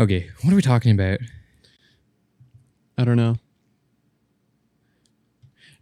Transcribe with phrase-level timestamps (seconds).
[0.00, 1.18] Okay, what are we talking about?
[2.96, 3.36] I don't know.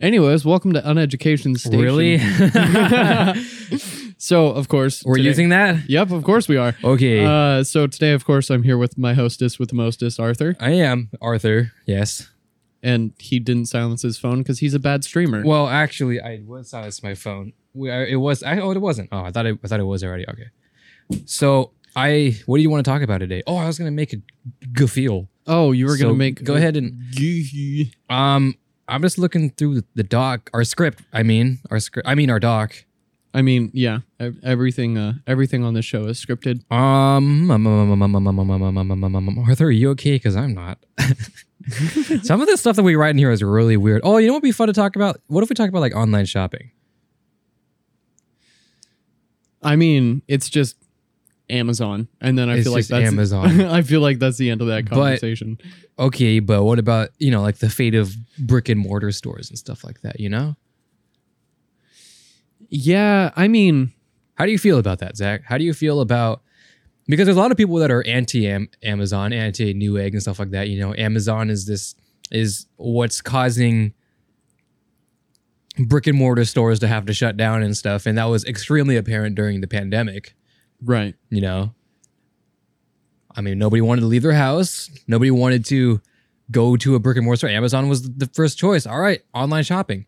[0.00, 1.80] Anyways, welcome to Uneducation Station.
[1.80, 2.18] Really?
[4.18, 5.88] so, of course, We're today- using that?
[5.88, 6.74] Yep, of course we are.
[6.82, 7.24] Okay.
[7.24, 10.70] Uh, so today, of course, I'm here with my hostess with the mostest, Arthur, I
[10.72, 11.70] am Arthur.
[11.86, 12.28] Yes.
[12.82, 15.44] and he didn't silence his phone because he's a bad streamer.
[15.44, 17.52] Well, actually, I was silenced my phone.
[17.72, 18.42] We, I, it was.
[18.42, 19.10] I, oh, it wasn't.
[19.12, 19.58] Oh, I thought it.
[19.62, 20.26] I thought it was already.
[20.28, 20.46] Okay.
[21.24, 22.36] So I.
[22.46, 23.42] What do you want to talk about today?
[23.46, 24.16] Oh, I was gonna make a
[24.72, 25.28] gafeel.
[25.46, 27.00] oh, you were So gonna make Go ahead and.
[28.08, 28.54] Um,
[28.88, 31.02] I'm just looking through the doc, our script.
[31.12, 32.08] I mean, our script.
[32.08, 32.84] I mean, our doc.
[33.34, 36.62] I mean, yeah, ev- everything, uh, everything on this show is scripted.
[36.72, 39.70] Um, um, um, um, um, um, um, um, um, um, um, um, um, Arthur, are
[39.70, 40.12] you okay?
[40.12, 40.78] Because I'm not.
[42.22, 44.00] Some of the stuff that we write in here is really weird.
[44.02, 45.20] Oh, you know what would be fun to talk about?
[45.26, 46.70] What if we talk about like online shopping?
[49.62, 50.76] I mean, it's just
[51.50, 53.60] Amazon, and then I It's feel like just that's Amazon.
[53.62, 55.58] I feel like that's the end of that But- conversation.
[55.98, 59.58] Okay, but what about you know like the fate of brick and mortar stores and
[59.58, 60.20] stuff like that?
[60.20, 60.56] You know,
[62.68, 63.92] yeah, I mean,
[64.34, 65.42] how do you feel about that, Zach?
[65.44, 66.42] How do you feel about
[67.06, 68.46] because there's a lot of people that are anti
[68.82, 70.68] Amazon, anti Newegg and stuff like that.
[70.68, 71.94] You know, Amazon is this
[72.30, 73.94] is what's causing
[75.78, 78.96] brick and mortar stores to have to shut down and stuff, and that was extremely
[78.96, 80.34] apparent during the pandemic.
[80.84, 81.14] Right?
[81.30, 81.74] You know,
[83.34, 84.90] I mean, nobody wanted to leave their house.
[85.06, 86.00] Nobody wanted to
[86.50, 87.50] go to a brick and mortar store.
[87.50, 88.86] Amazon was the first choice.
[88.86, 90.06] All right, online shopping.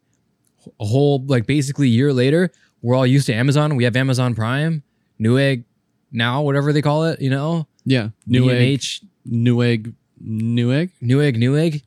[0.80, 2.50] A whole like basically a year later,
[2.82, 3.76] we're all used to Amazon.
[3.76, 4.82] We have Amazon Prime,
[5.20, 5.64] Newegg,
[6.12, 7.20] now whatever they call it.
[7.20, 11.82] You know, Yeah, Newegg, B&H, Newegg, Newegg, Newegg, Newegg,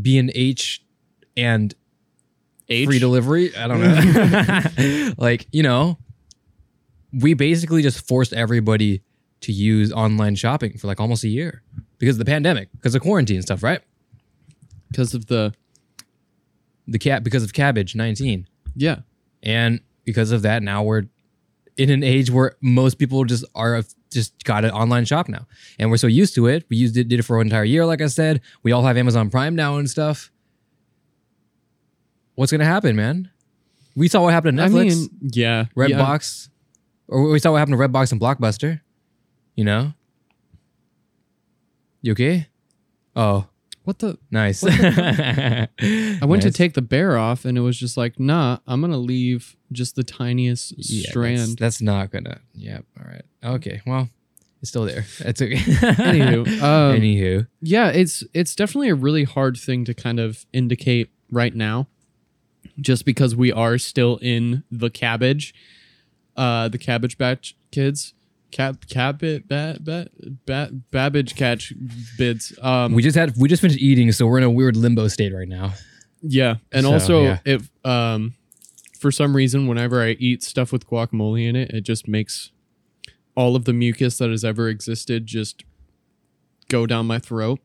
[0.00, 0.82] B and H,
[1.36, 1.74] and
[2.68, 2.86] H.
[2.86, 3.54] free delivery.
[3.56, 5.12] I don't know.
[5.18, 5.98] like, you know,
[7.12, 9.02] we basically just forced everybody
[9.42, 11.62] to use online shopping for like almost a year
[11.98, 13.80] because of the pandemic, because of quarantine and stuff, right?
[14.90, 15.54] because of the
[16.86, 18.46] The cat because of cabbage 19.
[18.76, 19.00] yeah.
[19.42, 21.04] And because of that, now we're
[21.76, 25.46] in an age where most people just are just got an online shop now.
[25.78, 26.64] And we're so used to it.
[26.68, 28.40] We used it, did it for an entire year, like I said.
[28.62, 30.30] We all have Amazon Prime now and stuff.
[32.34, 33.30] What's gonna happen, man?
[33.96, 34.92] We saw what happened to Netflix.
[34.92, 35.98] I mean, yeah, yeah.
[37.08, 38.80] Or we saw what happened to Redbox and Blockbuster.
[39.56, 39.92] You know,
[42.00, 42.48] you okay?
[43.14, 43.46] Oh,
[43.84, 44.18] What the?
[44.30, 44.64] nice.
[44.66, 45.68] I
[46.24, 49.56] went to take the bear off, and it was just like, nah, I'm gonna leave
[49.70, 51.38] just the tiniest Yeah, strand.
[51.38, 52.40] That's, that's not gonna.
[52.54, 52.84] Yep.
[52.98, 53.22] All right.
[53.44, 53.82] Okay.
[53.86, 54.08] Well,
[54.60, 55.04] it's still there.
[55.18, 55.54] That's okay.
[55.56, 61.10] Anywho, um, Anywho, yeah, it's it's definitely a really hard thing to kind of indicate
[61.30, 61.88] right now,
[62.80, 65.52] just because we are still in the cabbage,
[66.36, 68.14] uh, the cabbage batch kids,
[68.50, 70.08] cab cabbage bat bat
[70.46, 71.72] bat babbage catch
[72.18, 72.56] bids.
[72.62, 75.34] Um, we just had we just finished eating, so we're in a weird limbo state
[75.34, 75.72] right now.
[76.22, 77.38] yeah, and So, also yeah.
[77.44, 78.34] if um,
[78.98, 82.50] for some reason, whenever I eat stuff with guacamole in it, it just makes
[83.34, 85.64] all of the mucus that has ever existed just
[86.68, 87.58] go down my throat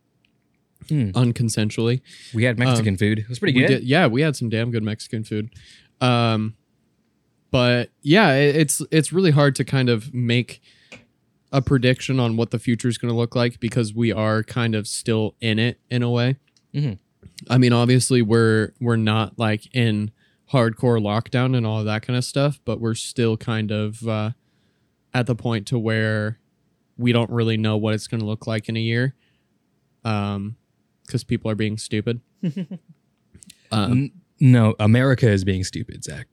[0.90, 1.10] Hmm.
[1.12, 2.02] unconsensually.
[2.34, 3.20] We had Mexican food.
[3.20, 3.80] It was pretty Um, good.
[3.80, 5.50] did- yeah, we had some damn good Mexican food.
[6.00, 6.56] Um,
[7.52, 10.62] but yeah, it's it's really hard to kind of make
[11.52, 14.76] a prediction on what the future is going to look like because we are kind
[14.76, 16.36] of still in it in a way.
[16.74, 16.98] Mhm.
[17.50, 20.12] I mean, obviously we're we're not like in
[20.52, 24.32] hardcore lockdown and all of that kind of stuff, but we're still kind of uh,
[25.14, 26.40] at the point to where
[26.98, 29.14] we don't really know what it's going to look like in a year.
[30.04, 30.56] Um,
[31.06, 32.20] because people are being stupid.
[32.44, 32.72] um,
[33.72, 36.28] N- no, America is being stupid, Zach.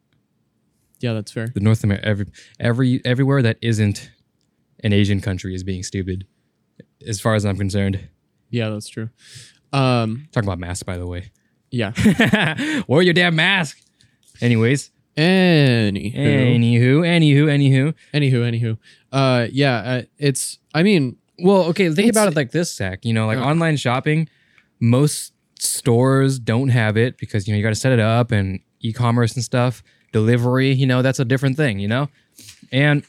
[1.01, 1.49] Yeah, that's fair.
[1.55, 2.27] The North America, every,
[2.61, 4.11] every everywhere that isn't
[4.83, 6.27] an Asian country is being stupid,
[7.07, 8.09] as far as I'm concerned.
[8.51, 9.11] Yeah, that's true.
[9.73, 11.31] Um, Talking about masks, by the way.
[11.71, 11.93] yeah.
[12.89, 13.81] Wear your damn mask.
[14.41, 17.95] Anyways, Anywho, anywho, anywho, anywho.
[18.13, 18.79] anywho, anywho.
[19.13, 20.59] Uh, yeah, uh, it's.
[20.75, 23.05] I mean, Well, okay, think about it like this, Zach.
[23.05, 24.29] You know, like online shopping,
[24.81, 28.61] most stores don't have it because you know you got to set it up and
[28.81, 29.83] e-commerce and stuff.
[30.15, 32.09] Delivery, you know, that's a different thing, you know.
[32.71, 33.03] And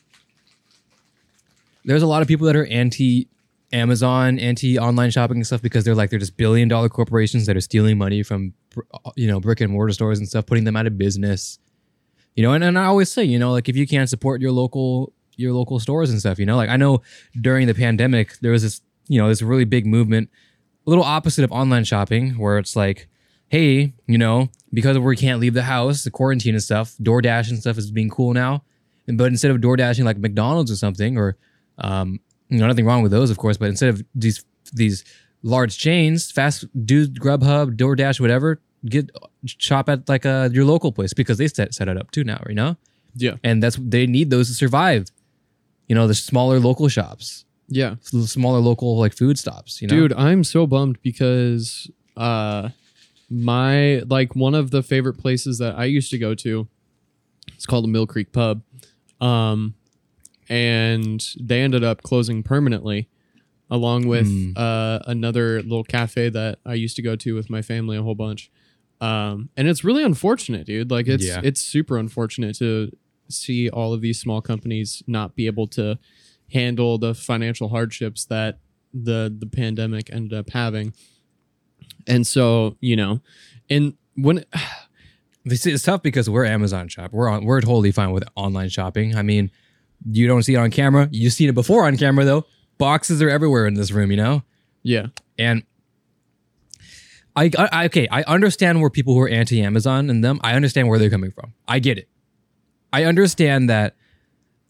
[1.85, 3.27] there's a lot of people that are anti
[3.71, 7.55] Amazon, anti online shopping and stuff because they're like they're just billion dollar corporations that
[7.55, 8.55] are stealing money from
[9.15, 11.59] you know brick and mortar stores and stuff, putting them out of business.
[12.35, 14.51] You know, and, and I always say, you know, like if you can't support your
[14.51, 17.03] local your local stores and stuff, you know, like I know
[17.39, 20.31] during the pandemic there was this, you know, this really big movement,
[20.87, 23.07] a little opposite of online shopping, where it's like,
[23.49, 27.59] hey, you know, because we can't leave the house, the quarantine and stuff, DoorDash and
[27.59, 28.63] stuff is being cool now.
[29.07, 31.37] But instead of DoorDashing like McDonald's or something, or
[31.77, 32.19] um,
[32.49, 33.57] you know, nothing wrong with those, of course.
[33.57, 34.43] But instead of these
[34.73, 35.03] these
[35.43, 39.11] large chains, fast do Grubhub, DoorDash, whatever, get
[39.45, 42.41] shop at like uh, your local place because they set set it up too now,
[42.49, 42.77] you know.
[43.15, 43.35] Yeah.
[43.43, 45.07] And that's they need those to survive.
[45.87, 47.95] You know, the smaller local shops, Yeah.
[48.11, 49.81] the smaller local like food stops.
[49.83, 52.69] You know, Dude, I'm so bummed because uh
[53.29, 56.67] my like one of the favorite places that I used to go to
[57.53, 58.61] it's called the Mill Creek Pub.
[59.21, 59.75] Um
[60.49, 63.09] and they ended up closing permanently
[63.71, 64.51] along with Hmm.
[64.55, 68.15] uh another little cafe that I used to go to with my family a whole
[68.15, 68.51] bunch.
[69.01, 70.91] Um and it's really unfortunate, dude.
[70.91, 71.41] Like it's Yeah.
[71.43, 72.91] it's super unfortunate to
[73.27, 75.97] see all of these small companies not be able to
[76.53, 78.59] handle the financial hardships that
[78.93, 80.93] the the pandemic ended up having.
[82.07, 83.21] And so, you know,
[83.69, 84.45] and when
[85.45, 87.13] This is tough because we're Amazon shop.
[87.13, 87.45] We're on.
[87.45, 89.15] We're totally fine with online shopping.
[89.15, 89.51] I mean,
[90.09, 91.07] you don't see it on camera.
[91.11, 92.45] You've seen it before on camera though.
[92.79, 94.43] Boxes are everywhere in this room, you know.
[94.81, 95.07] yeah,
[95.37, 95.63] And
[97.35, 100.39] I, I okay, I understand where people who are anti-Amazon and them.
[100.43, 101.53] I understand where they're coming from.
[101.67, 102.09] I get it.
[102.91, 103.95] I understand that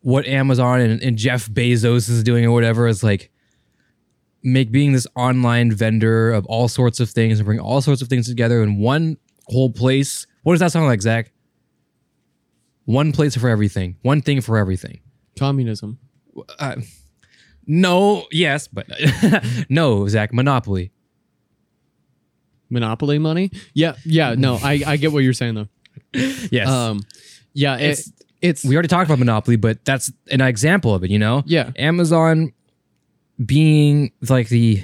[0.01, 3.31] what Amazon and, and Jeff Bezos is doing or whatever is like
[4.45, 8.07] make being this online vendor of all sorts of things and bring all sorts of
[8.07, 10.25] things together in one whole place.
[10.43, 11.31] What does that sound like, Zach?
[12.85, 13.97] One place for everything.
[14.03, 14.99] One thing for everything.
[15.37, 15.97] communism.
[16.59, 16.75] Uh,
[17.65, 18.85] no, yes, but
[19.69, 20.31] no, Zach.
[20.33, 20.91] Monopoly.
[22.69, 23.51] Monopoly money?
[23.73, 25.67] Yeah, yeah, no, I, I get what you're saying though.
[26.51, 26.67] Yes.
[26.69, 27.01] Um
[27.53, 28.11] yeah, It's- it's
[28.41, 31.41] it's we already talked about Monopoly, but that's an example of it, you know?
[31.47, 31.71] yeah.
[31.77, 32.53] Amazon
[33.43, 34.83] being like the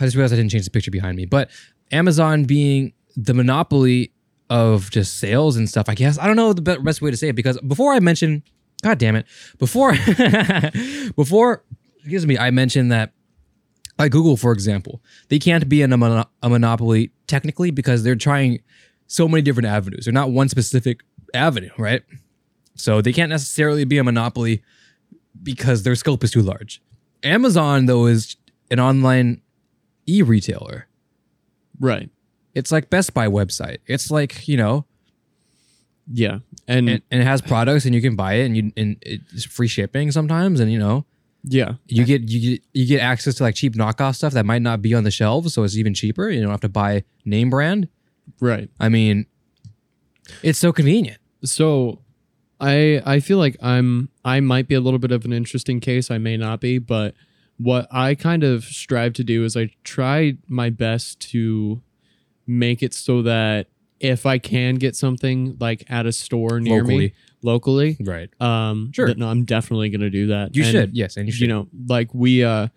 [0.00, 1.50] I just realized I didn't change the picture behind me, but
[1.92, 4.12] Amazon being the monopoly
[4.50, 6.18] of just sales and stuff, I guess.
[6.18, 8.42] I don't know the best way to say it because before I mentioned,
[8.82, 9.26] God damn it,
[9.58, 9.92] before,
[11.16, 11.64] before,
[11.98, 13.12] excuse me, I mentioned that,
[13.98, 18.16] like Google, for example, they can't be in a, mono- a monopoly technically because they're
[18.16, 18.60] trying
[19.06, 20.04] so many different avenues.
[20.04, 21.00] They're not one specific
[21.32, 22.02] avenue, right?
[22.74, 24.62] So they can't necessarily be a monopoly
[25.42, 26.82] because their scope is too large.
[27.24, 28.36] Amazon, though, is
[28.70, 29.40] an online
[30.06, 30.86] e retailer.
[31.80, 32.10] Right.
[32.54, 33.78] It's like Best Buy website.
[33.86, 34.84] It's like, you know,
[36.10, 36.38] Yeah.
[36.68, 39.44] And, and, and it has products and you can buy it and you and it's
[39.44, 41.04] free shipping sometimes and you know,
[41.42, 41.74] yeah.
[41.86, 44.80] you get you get you get access to like cheap knockoff stuff that might not
[44.80, 46.28] be on the shelves, so it's even cheaper.
[46.30, 47.88] You don't have to buy name brand.
[48.40, 48.70] Right.
[48.80, 49.26] I mean,
[50.42, 51.18] it's so convenient.
[51.44, 52.00] So
[52.60, 56.10] I I feel like I'm I might be a little bit of an interesting case.
[56.10, 57.14] I may not be, but
[57.58, 61.82] what I kind of strive to do is I try my best to
[62.46, 63.68] make it so that
[64.00, 67.12] if I can get something like at a store near me
[67.42, 67.94] Locally.
[67.94, 68.40] locally, Right.
[68.40, 69.14] um Sure.
[69.14, 70.54] no, I'm definitely going to do that.
[70.56, 70.96] You And, should.
[70.96, 71.42] Yes, and you should.
[71.42, 72.68] You know, like we uh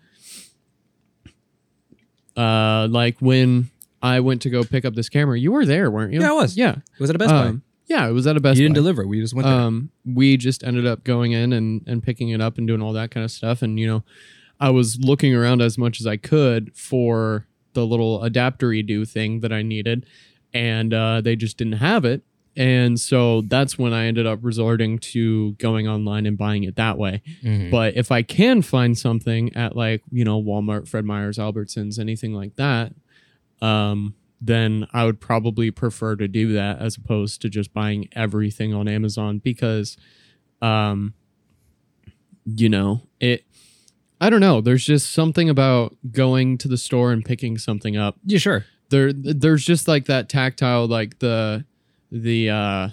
[2.36, 3.70] uh like when
[4.02, 6.20] I went to go pick up this camera, you were there, weren't you?
[6.20, 6.56] Yeah, I was.
[6.56, 6.76] Yeah.
[7.00, 7.46] was at a Best Buy.
[7.48, 8.80] Um, yeah, it was at a Best you didn't Buy.
[8.80, 9.06] deliver.
[9.06, 9.54] We just went there.
[9.60, 12.92] um, we just ended up going in and, and picking it up and doing all
[12.92, 13.62] that kind of stuff.
[13.62, 14.04] And, you know,
[14.60, 19.40] I was looking around as much as I could for the little adapter do thing
[19.40, 20.06] that I needed.
[20.52, 22.22] And uh, they just didn't have it.
[22.56, 26.98] And so that's when I ended up resorting to going online and buying it that
[26.98, 27.22] way.
[27.44, 27.70] Mhm.
[27.70, 32.32] But if I can find something at like, you know, Walmart, Fred Meyer's, Albertsons, anything
[32.34, 32.94] like that,
[33.62, 38.72] um, then I would probably prefer to do that as opposed to just buying everything
[38.72, 39.96] on Amazon because,
[40.62, 41.14] um,
[42.44, 43.44] you know, it,
[44.20, 44.60] I don't know.
[44.60, 48.16] There's just something about going to the store and picking something up.
[48.24, 48.64] yeah, sure.
[48.90, 51.64] There, there's just like that tactile, like the,
[52.10, 52.88] the, uh,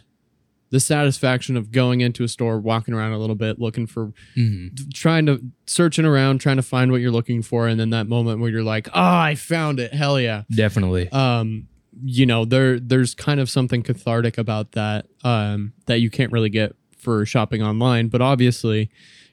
[0.71, 4.67] the satisfaction of going into a store, walking around a little bit, looking for hmm
[4.93, 8.39] trying to searching around trying to find what you're looking for and then that moment
[8.39, 9.93] where you're like oh i found it.
[9.93, 10.43] Hell yeah.
[10.49, 11.09] Definitely.
[11.11, 11.67] um
[12.03, 16.49] you know there there's kind of something cathartic about that um that you can't really
[16.49, 18.89] get for shopping online but obviously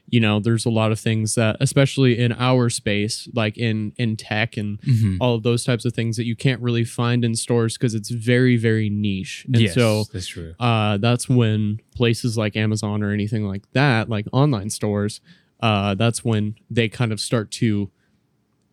[0.09, 4.15] you know there's a lot of things that especially in our space like in in
[4.17, 5.17] tech and Mhm.
[5.21, 8.09] all of those types of things that you can't really find in stores because it's
[8.09, 10.53] very very niche and yes, so that's true.
[10.59, 15.21] uh, that's when places like Amazon or anything like that, like online stores,
[15.61, 17.89] uh, that's when they kind of start to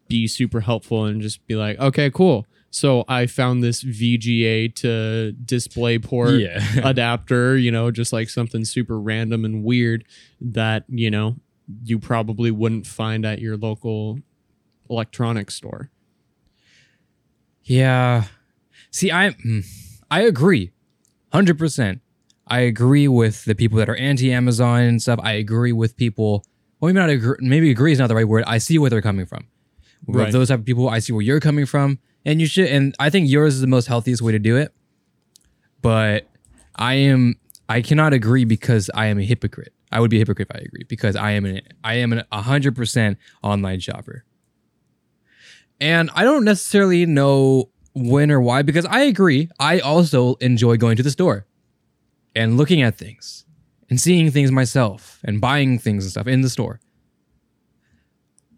[0.09, 2.45] be super helpful and just be like, okay, cool.
[2.73, 6.63] So I found this VGA to display port Yeah.
[6.89, 10.05] adapter, you know, just like something super random and weird
[10.41, 11.37] that, you know,
[11.85, 14.21] you probably wouldn't find at your local
[14.89, 15.91] electronics store.
[17.65, 18.25] Yeah.
[18.91, 19.65] See, I mm,
[20.11, 20.71] I agree.
[21.33, 22.01] 100%.
[22.47, 25.21] I agree with the people that are anti-Amazon and stuff.
[25.23, 26.45] I agree with people
[26.81, 28.43] Well, maybe not agree, maybe agree is not the right word.
[28.47, 29.47] I see where they're coming from.
[30.07, 30.33] Right.
[30.33, 32.69] Those type of people, I see where you're coming from, and you should.
[32.69, 34.73] And I think yours is the most healthiest way to do it.
[35.83, 36.27] But
[36.77, 37.37] I am,
[37.69, 39.73] I cannot agree because I am a hypocrite.
[39.93, 42.77] I would be a hypocrite if I agree because I am an, I am hundred
[42.77, 44.25] percent online shopper.
[45.81, 49.49] And I don't necessarily know when or why because I agree.
[49.59, 51.47] I also enjoy going to the store
[52.35, 53.47] and looking at things
[53.89, 56.81] and seeing things myself and buying things and stuff in the store.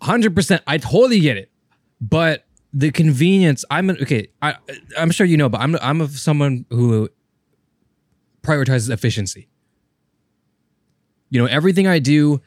[0.03, 1.51] 100% I totally get it.
[2.01, 4.55] But the convenience I'm an, okay, I
[4.99, 7.09] I'm sure you know but I'm I'm of someone who
[8.43, 9.49] prioritizes efficiency.
[11.31, 12.41] You know, everything I do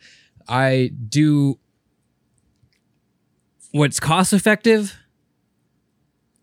[0.48, 1.58] I do
[3.72, 4.96] what's cost effective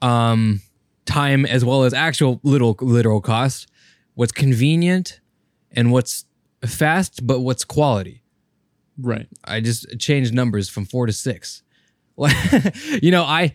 [0.02, 0.60] um
[1.06, 3.68] time as well as actual little literal cost
[4.14, 5.20] what's convenient
[5.70, 6.24] and what's
[6.66, 8.22] fast but what's quality
[8.98, 9.28] Right.
[9.44, 11.62] i just changed numbers from four to six
[13.02, 13.54] you know i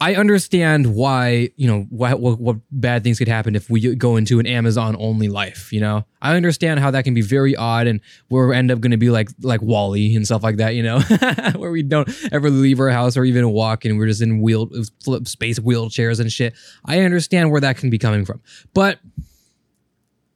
[0.00, 4.16] i understand why you know what, what what bad things could happen if we go
[4.16, 7.86] into an amazon only life you know i understand how that can be very odd
[7.86, 10.82] and we're end up going to be like like WALL-E and stuff like that you
[10.82, 11.00] know
[11.56, 14.70] where we don't ever leave our house or even walk and we're just in wheel
[15.02, 18.40] flip space wheelchairs and shit i understand where that can be coming from
[18.74, 18.98] but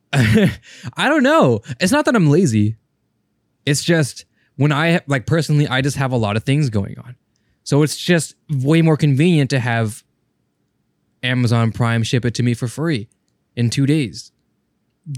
[0.12, 1.60] I don't know.
[1.80, 2.76] It's not that I'm lazy.
[3.66, 4.24] It's just
[4.56, 7.16] when I like personally, I just have a lot of things going on.
[7.66, 10.04] So it's just way more convenient to have
[11.24, 13.08] Amazon Prime ship it to me for free
[13.56, 14.30] in two days.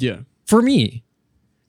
[0.01, 0.21] Yeah.
[0.47, 1.05] For me.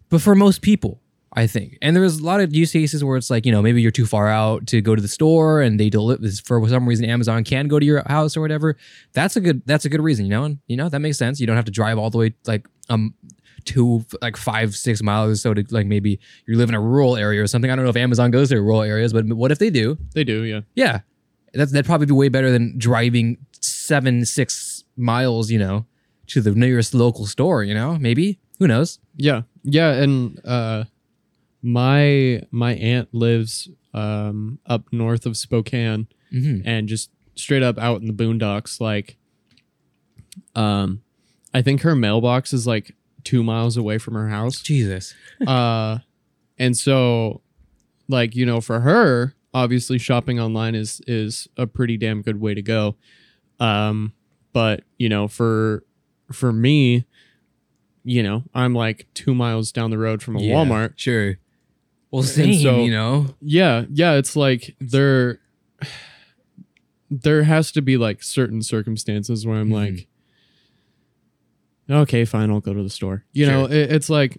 [0.08, 1.02] But for most people,
[1.34, 1.78] I think.
[1.82, 4.06] And there's a lot of use cases where it's like, you know, maybe you're too
[4.06, 7.44] far out to go to the store and they deliver this for some reason Amazon
[7.44, 8.78] can go to your house or whatever.
[9.12, 10.46] That's a good that's a good reason, you know?
[10.46, 11.42] And you know, that makes sense.
[11.42, 13.14] You don't have to drive all the way like um
[13.66, 17.16] two like five, six miles or so to like maybe you live in a rural
[17.18, 17.70] area or something.
[17.72, 19.98] I don't know if Amazon goes to rural areas, but what if they do?
[20.14, 20.62] They do, yeah.
[20.76, 21.00] Yeah.
[21.54, 25.86] That's that'd probably be way better than driving seven, six miles, you know,
[26.28, 27.98] to the nearest local store, you know?
[27.98, 28.40] Maybe.
[28.60, 29.00] Who knows?
[29.16, 29.42] Yeah.
[29.64, 30.84] Yeah, and uh
[31.62, 36.68] my my aunt lives um up north of Spokane Mm-hmm.
[36.68, 39.18] and just straight up out in the boondocks like
[40.56, 41.02] um
[41.54, 44.62] I think her mailbox is like 2 miles away from her house.
[44.62, 45.14] Jesus.
[45.48, 46.00] uh
[46.58, 47.42] and so
[48.08, 52.54] like you know for her obviously shopping online is is a pretty damn good way
[52.54, 52.96] to go
[53.60, 54.14] um
[54.54, 55.84] but you know for
[56.32, 57.06] for me
[58.04, 61.38] you know i'm like two miles down the road from a Yeah, walmart Sure.
[62.12, 63.36] Well, And same, so- you know?
[63.42, 65.40] yeah yeah it's like there
[67.10, 69.74] there has to be like certain circumstances where i'm Mhm.
[69.74, 70.08] like
[71.90, 74.38] okay fine i'll go to the store you know it, it's like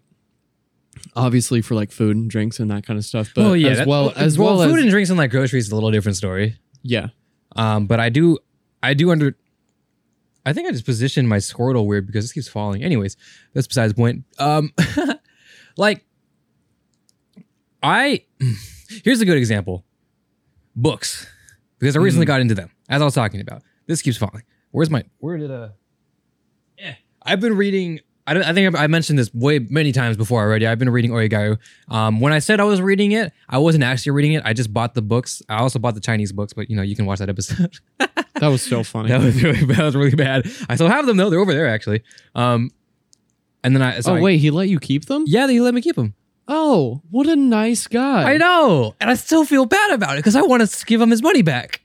[1.17, 3.69] obviously for like food and drinks and that kind of stuff but oh, yeah.
[3.71, 5.91] as that- well as well, food as and drinks and like groceries is a little
[5.91, 6.57] different story.
[6.83, 7.09] yeah
[7.57, 8.39] Um, but I do,
[8.83, 9.37] I do under.
[10.47, 12.83] I think I just positioned my Squirtle weird because this keeps falling.
[12.85, 13.17] Anyways,
[13.55, 14.25] that's besides the point.
[14.39, 14.73] Um,
[15.77, 16.05] like,
[17.83, 18.25] I
[19.05, 19.85] here's a good example.
[20.77, 21.27] Books,
[21.79, 22.29] because I recently Mhm.
[22.29, 23.63] got into them as I was talking about.
[23.87, 24.45] This keeps falling.
[24.71, 25.05] Where's my?
[25.19, 25.71] Where did uh?
[27.23, 28.01] I've been reading.
[28.27, 30.67] I, don't, I think I mentioned this way many times before already.
[30.67, 31.59] I've been reading Oregairu.
[31.89, 34.43] Um, when I said I was reading it, I wasn't actually reading it.
[34.45, 35.43] I just bought the books.
[35.49, 37.79] I also bought the Chinese books, but you know you can watch that episode.
[37.99, 40.49] that was so funny that was really that was really bad.
[40.69, 41.29] I still have them though.
[41.31, 42.03] They're over there actually.
[42.37, 42.71] Um,
[43.65, 45.75] and then I so oh I- wait he let you keep them yeah, he let
[45.75, 46.15] me keep them.
[46.47, 50.37] oh what a nice guy I know, and I still feel bad about it because
[50.37, 51.81] I want to give him his money back.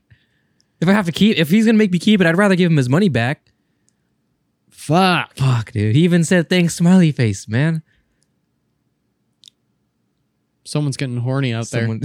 [0.80, 2.70] If I have to keep, if he's gonna make me keep it, I'd rather give
[2.70, 3.52] him his money back.
[4.86, 5.96] Fuck Fuck, dude.
[5.96, 7.82] He even said thanks, smiley face, man.
[10.68, 12.02] someone's getting horny out Someone-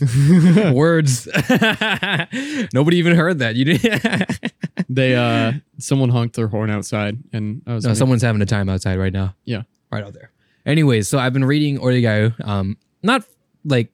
[0.74, 1.26] Words.
[2.74, 3.54] Nobody even heard that.
[3.54, 3.80] You did.
[3.82, 4.26] there
[4.88, 8.46] they uh someone honked their horn outside and i was no, like, someone's having a
[8.46, 9.34] time outside right now.
[9.44, 9.62] Yeah.
[9.92, 10.32] right out there.
[10.66, 12.34] Anyways, so I've been reading Oregairu.
[12.46, 13.24] Um, not
[13.64, 13.92] like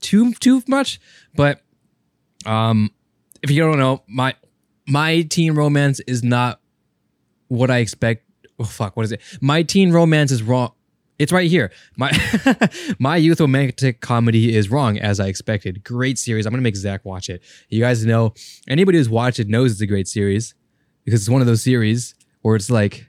[0.00, 1.00] too too much,
[1.34, 1.60] but
[2.46, 2.90] um,
[3.42, 4.34] if you don't know, my
[4.86, 6.60] my teen romance is not
[7.48, 8.24] what I expect.
[8.58, 9.20] Oh fuck, what is it?
[9.40, 10.72] My teen romance is wrong.
[11.18, 11.72] It's right here.
[11.96, 12.12] My
[12.98, 15.82] my youth romantic comedy is wrong as I expected.
[15.82, 16.46] Great series.
[16.46, 17.42] I'm gonna make Zach watch it.
[17.68, 18.34] You guys know
[18.68, 20.54] anybody who's watched it knows it's a great series
[21.04, 23.08] because it's one of those series where it's like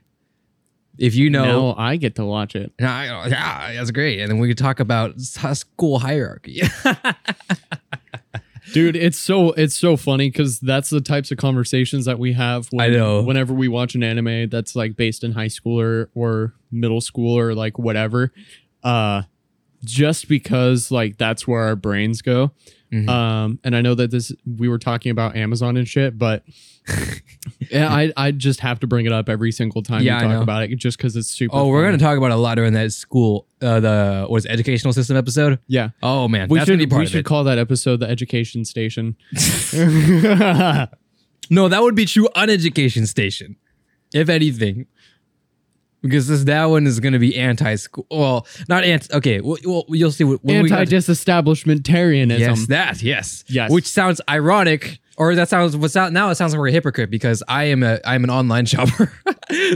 [0.98, 4.20] if you know now i get to watch it yeah, yeah, that's great.
[4.20, 6.60] And then we could talk about school hierarchy.
[8.72, 12.68] dude it's so it's so funny because that's the types of conversations that we have
[12.70, 13.22] when, I know.
[13.22, 17.38] whenever we watch an anime that's like based in high school or, or middle school
[17.38, 18.32] or like whatever
[18.82, 19.22] uh
[19.84, 22.52] just because like that's where our brains go.
[22.92, 23.08] Mhm.
[23.08, 26.42] Um, and I know that this we were talking about Amazon and shit, but
[27.70, 30.42] yeah, I I just have to bring it up every single time Yeah, we talk
[30.42, 31.56] about it, just because it's super.
[31.56, 34.44] oh, we're gonna talk about it a lot during that school, uh, the what is
[34.46, 35.60] it, educational system episode.
[35.68, 38.64] Yeah, Oh man, we should gonna be part we should call that episode the Education
[38.64, 39.16] Station.
[41.52, 43.56] No, that would be true uneducation station,
[44.14, 44.86] if anything.
[46.02, 48.06] Because this that one is going to be anti-school.
[48.10, 49.14] Well, not anti.
[49.14, 52.38] Okay, well, well you'll see what when Anti disestablishmentarianism.
[52.38, 53.70] Yes, that yes, Yes.
[53.70, 56.30] Which sounds ironic, or that sounds what's out now.
[56.30, 59.12] It sounds like we're a hypocrite because I am a I'm an online shopper,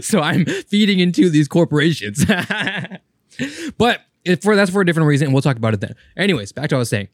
[0.00, 2.24] so I'm feeding into these corporations.
[3.78, 5.94] but if for that's for a different reason, and we'll talk about it then.
[6.16, 7.08] Anyways, back to what I was saying.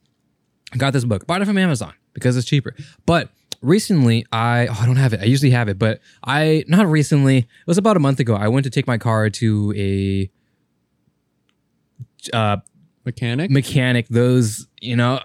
[0.72, 2.74] I got this book, bought it from Amazon because it's cheaper.
[3.06, 3.28] But
[3.62, 5.20] recently, I oh, I don't have it.
[5.20, 7.38] I usually have it, but I not recently.
[7.38, 8.34] It was about a month ago.
[8.34, 10.30] I went to take my car to a
[12.32, 12.58] uh,
[13.04, 13.50] Mechanic.
[13.50, 14.08] mechanic.
[14.08, 15.20] Those you know,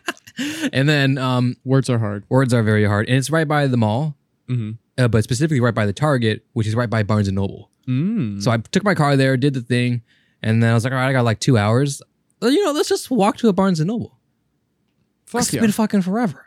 [0.72, 2.24] and then um, Words are hard.
[2.28, 4.16] words are very hard, and it's right by the mall,
[4.46, 7.70] hmm uh, but specifically right by the Target, which is right by Barnes and Noble.
[7.86, 8.42] Mm.
[8.42, 10.02] So I took my car there, did the thing,
[10.42, 12.00] and then I was like, all right, I got like two hours.
[12.42, 14.15] You know, let's just walk to a Barnes and Noble.
[15.26, 15.60] Fuck it's yeah.
[15.60, 16.46] been fucking forever.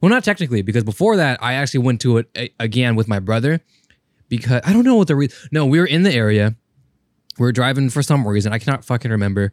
[0.00, 3.18] Well, not technically, because before that, I actually went to it a- again with my
[3.18, 3.60] brother
[4.28, 5.36] because I don't know what the reason.
[5.50, 6.54] No, we were in the area.
[7.38, 8.52] We were driving for some reason.
[8.52, 9.52] I cannot fucking remember.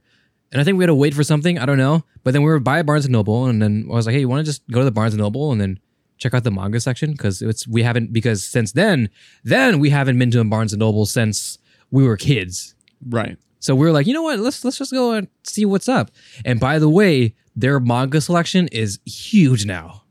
[0.52, 1.58] And I think we had to wait for something.
[1.58, 2.04] I don't know.
[2.24, 4.30] But then we were by Barnes and Noble, and then I was like, "Hey, you
[4.30, 5.80] want to just go to the Barnes and Noble and then
[6.18, 9.10] check out the manga section because it's we haven't because since then,
[9.44, 11.58] then we haven't been to a Barnes and Noble since
[11.92, 12.76] we were kids.
[13.10, 13.38] right.
[13.66, 14.40] So we were like, you know what?
[14.40, 16.12] Let's let's just go and see what's up.
[16.46, 20.04] And by the way, their manga selection is huge now.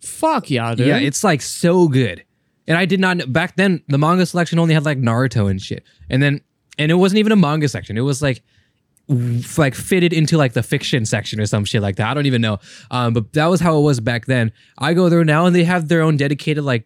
[0.00, 0.88] Fuck yeah, dude.
[0.88, 2.24] Yeah, it's like so good.
[2.66, 5.62] And I did not know back then the manga selection only had like Naruto and
[5.62, 5.84] shit.
[6.08, 6.40] And then
[6.76, 7.96] and it wasn't even a manga section.
[7.96, 8.42] It was like
[9.56, 12.08] like fitted into like the fiction section or some shit like that.
[12.08, 12.58] I don't even know.
[12.90, 14.50] Um, but that was how it was back then.
[14.78, 16.84] I go there now and they have their own dedicated like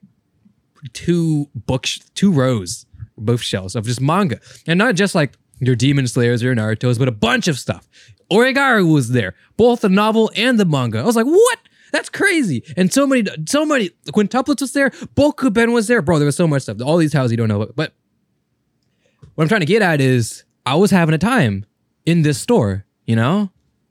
[0.92, 2.84] two book two rows
[3.16, 4.40] both shelves of just manga.
[4.66, 7.88] And not just like your Demon Slayers your Naruto's, but a bunch of stuff.
[8.30, 10.98] Oregairu was there, both the novel and the manga.
[10.98, 11.58] I was like, what?
[11.92, 12.64] That's crazy.
[12.76, 14.90] And so many, so many quintuplets was there.
[14.90, 16.02] Boku Ben was there.
[16.02, 16.82] Bro, there was so much stuff.
[16.82, 17.58] All these houses you don't know.
[17.60, 17.92] But, but
[19.34, 21.66] what I'm trying to get at is I was having a time
[22.04, 23.50] in this store, you know?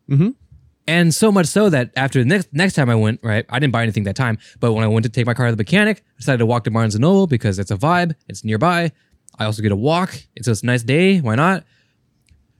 [0.09, 0.29] Mm-hmm.
[0.85, 3.71] And so much so that after the next next time I went, right, I didn't
[3.71, 4.37] buy anything that time.
[4.59, 6.65] But when I went to take my car to the mechanic, I decided to walk
[6.65, 8.15] to Barnes and Noble because it's a vibe.
[8.27, 8.91] It's nearby.
[9.39, 10.15] I also get a walk.
[10.35, 11.19] It's a nice day.
[11.19, 11.63] Why not?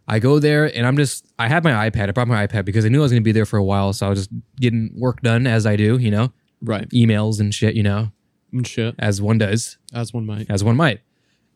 [0.07, 2.09] I go there and I'm just I had my iPad.
[2.09, 3.93] I brought my iPad because I knew I was gonna be there for a while.
[3.93, 6.89] So I was just getting work done as I do, you know, Right.
[6.89, 8.12] emails and shit, you know,
[8.51, 8.95] And shit.
[8.99, 10.49] as one does As one might.
[10.49, 10.99] as one might.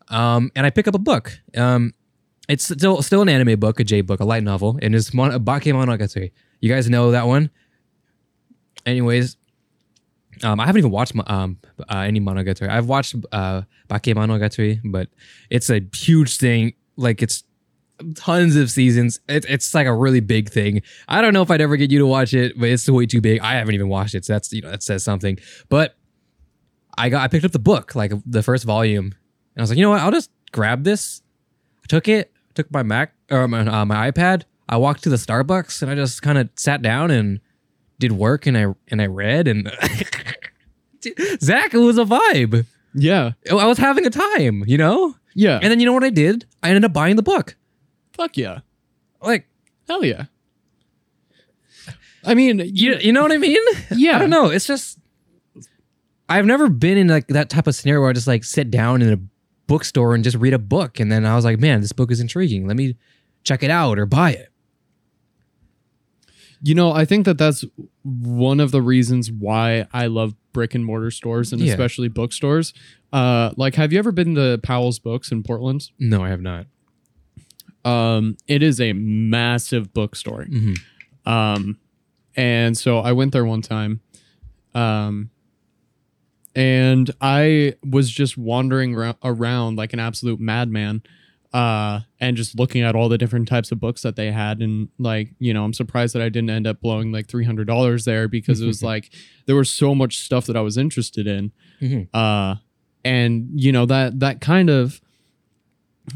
[0.10, 1.40] Um, and I pick up a book.
[1.58, 1.94] Um,
[2.48, 5.44] it's still still an anime book, a J book, a light novel, and it's mon-
[5.44, 6.32] Bakemonogatari.
[6.62, 7.50] You guys know that one.
[8.86, 9.36] Anyways,
[10.44, 11.58] um, I haven't even watched um
[11.90, 12.70] uh, any Monogatari.
[12.70, 15.10] I've watched uh Bakemonogatari, but
[15.50, 16.74] it's a huge thing.
[16.96, 17.44] Like it's
[18.16, 19.20] tons of seasons.
[19.28, 20.82] It, it's like a really big thing.
[21.08, 23.22] I don't know if I'd ever get you to watch it, but it's way too
[23.22, 23.42] big.
[23.42, 25.38] I haven't even watched it, so that's you know that says something.
[25.70, 25.96] But
[26.98, 29.78] I got I picked up the book, like the first volume, and I was like,
[29.78, 30.02] you know what?
[30.02, 31.22] I'll just grab this.
[31.84, 34.44] I took it, took my Mac or my, uh, my iPad.
[34.70, 37.40] I walked to the Starbucks and I just kind of sat down and
[38.00, 39.72] did work and I and I read and
[41.42, 42.66] Zach, it was a vibe.
[42.94, 43.32] Yeah.
[43.50, 45.16] I was having a time, you know.
[45.36, 45.60] Yeah.
[45.62, 46.46] And then you know what I did?
[46.64, 47.56] I ended up buying the book.
[48.14, 48.60] Fuck yeah.
[49.22, 49.48] Like
[49.88, 50.26] Hell yeah.
[52.24, 53.62] I mean, you, you know what I mean?
[53.92, 54.18] yeah.
[54.18, 54.50] I don't know.
[54.50, 55.00] It's just
[56.28, 59.02] I've never been in like that type of scenario where I just like sit down
[59.02, 59.20] in a
[59.68, 62.20] bookstore and just read a book, and then I was like, man, this book is
[62.20, 62.68] intriguing.
[62.68, 62.98] Let me
[63.44, 64.50] check it out or buy it.
[66.62, 67.64] You know, I think that that's
[68.04, 71.70] one of the reasons why I love brick and mortar stores and Yeah.
[71.74, 72.74] especially bookstores.
[73.14, 75.92] Uh, like, have you ever been to Powell's Books in Portland?
[76.00, 76.66] No, I have not.
[77.86, 80.46] Um, it is a massive bookstore.
[80.46, 80.74] hmm
[81.28, 81.78] Um,
[82.36, 84.02] and so I went there one time.
[84.74, 85.30] Um,
[86.56, 91.04] and I was just wandering ra- around like an absolute madman.
[91.58, 94.60] Uh, and just looking at all the different types of books that they had.
[94.62, 98.28] And like, you know, I'm surprised that I didn't end up blowing like $300 there
[98.28, 99.10] because it was like,
[99.48, 102.56] there was so much stuff that I was interested in hmm uh
[103.06, 105.00] and you know that that kind of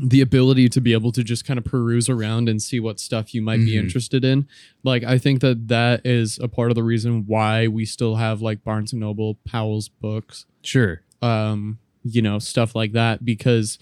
[0.01, 3.33] the ability to be able to just kind of peruse around and see what stuff
[3.33, 3.79] you might be Mhm.
[3.83, 4.47] interested in
[4.83, 8.41] like i think that that is a part of the reason why we still have
[8.41, 11.01] like barnes and noble powell's books Sure.
[11.21, 13.77] um you know stuff like that because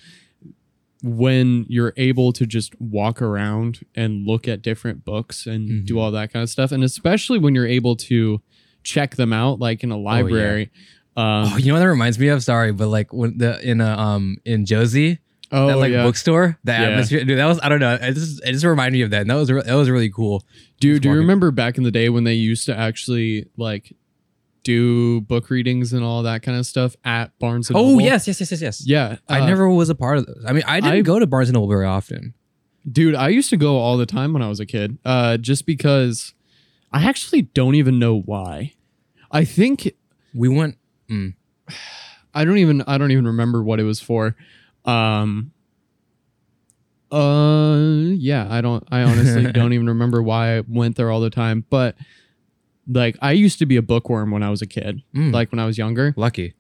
[1.02, 6.00] when you're able to just walk around and look at different books and do Mhm.
[6.02, 8.42] all that kind of stuff, and especially when you're able to
[8.84, 10.70] check them out, like in a library.
[11.16, 12.44] Oh, Um, you know what that reminds me of?
[12.44, 15.20] Sorry, but like when the in a um in Josie,
[15.52, 16.04] oh, that like yeah.
[16.04, 16.82] bookstore, the Yeah.
[16.84, 17.38] atmosphere, dude.
[17.38, 17.96] That was I don't know.
[17.96, 19.22] It just it just reminded me of that.
[19.22, 20.46] And that was re- that was really cool.
[20.80, 23.94] Dude, do you remember back in the day when they used to actually like
[24.64, 28.02] do book readings and all that kind of stuff at Barnes and Oh Noble?
[28.02, 28.84] yes, yes, yes, yes, yes.
[28.86, 29.18] Yeah.
[29.28, 30.44] I uh, never was a part of those.
[30.48, 32.34] I mean, I didn't I- go to Barnes and Noble very often.
[32.90, 34.98] Dude, I used to go all the time when I was a kid.
[35.06, 36.34] Uh just because
[36.92, 38.74] I actually don't even know why.
[39.32, 39.94] I think
[40.34, 40.78] We went.
[41.10, 41.36] Mm,
[42.34, 44.36] I don't even I don't even remember what it was for.
[44.86, 45.52] Um
[47.12, 47.78] uh
[48.14, 51.66] yeah, I don't I honestly don't even remember why I went there all the time,
[51.70, 51.96] but
[52.92, 55.60] like I used to be a bookworm when I was a kid, mm, like when
[55.60, 56.14] I was younger.
[56.18, 56.54] lucky.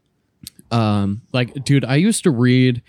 [0.71, 2.81] Um like dude, I used to read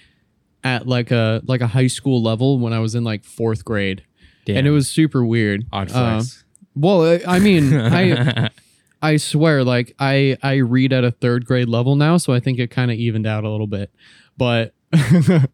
[0.62, 4.04] at like a like a high school level when I was in like 4th grade.
[4.46, 5.64] And it was super weird.
[5.72, 6.44] odd Uh, flex.
[6.74, 8.50] well, I- I mean, I
[9.02, 12.58] I swear, like I I read at a third grade level now, so I think
[12.58, 13.90] it kind of evened out a little bit.
[14.36, 14.74] But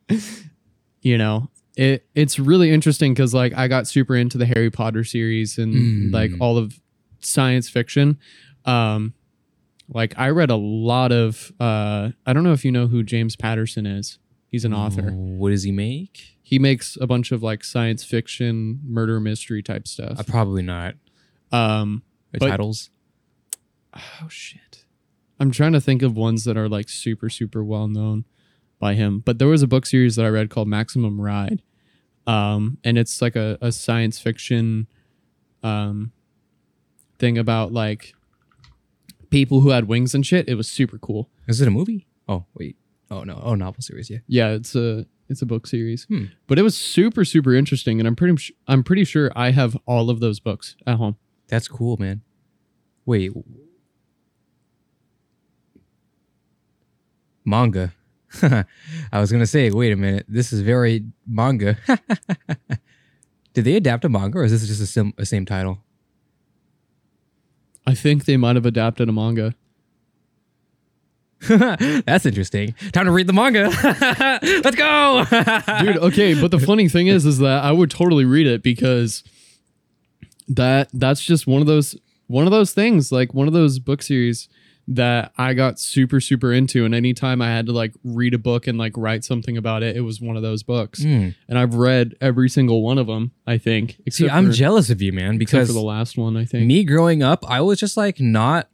[1.02, 5.04] you know, it it's really interesting because like I got super into the Harry Potter
[5.04, 6.12] series and Mm.
[6.12, 6.80] like all of
[7.20, 8.18] science fiction.
[8.64, 9.14] Um,
[9.88, 11.52] like I read a lot of.
[11.60, 14.18] Uh, I don't know if you know who James Patterson is.
[14.48, 15.10] He's an author.
[15.12, 16.36] What does he make?
[16.42, 20.18] He makes a bunch of like science fiction, murder mystery type stuff.
[20.18, 20.94] Uh, probably not.
[21.52, 22.02] Um,
[22.32, 22.90] The But- titles.
[24.22, 24.84] oh shit
[25.40, 28.24] i'm trying to think of ones that are like super super well known
[28.78, 31.62] by him but there was a book series that i read called maximum ride
[32.26, 34.86] um and it's like a, a science fiction
[35.62, 36.12] um
[37.18, 38.14] thing about like
[39.30, 42.06] people who had wings and shit it was super cool Is it a movie?
[42.28, 42.76] Oh wait.
[43.10, 43.40] Oh no.
[43.42, 44.10] Oh, novel series.
[44.10, 44.18] Yeah.
[44.26, 46.24] yeah it's a it's a book series Hmm.
[46.46, 49.76] but it was super super interesting and i'm pretty sh- i'm pretty sure i have
[49.86, 51.16] all of those books at home
[51.48, 52.22] That's cool, man.
[53.04, 53.30] Wait.
[57.44, 57.92] Manga.
[58.42, 60.26] I was gonna say, wait a minute.
[60.28, 61.76] This is very manga.
[63.54, 65.78] Did they adapt a manga, or is this just a, sim- a same title?
[67.86, 69.54] I think they might have adapted a manga
[71.48, 72.74] That's interesting.
[72.92, 73.68] Time to read the manga.
[74.64, 75.24] Let's go,
[75.80, 79.22] dude okay but the funny thing is is that i would totally read it because
[80.48, 81.94] that that's just one of those
[82.26, 84.48] one of those things like one of those book series
[84.88, 88.66] that i got super super into and anytime i had to like read a book
[88.68, 91.30] and like write something about it it was one of those books Hmm.
[91.48, 95.02] and i've read every single one of them i think See, I'm for, jealous of
[95.02, 97.96] you, man, because for the last one i think me growing up, I was just
[97.96, 98.68] like not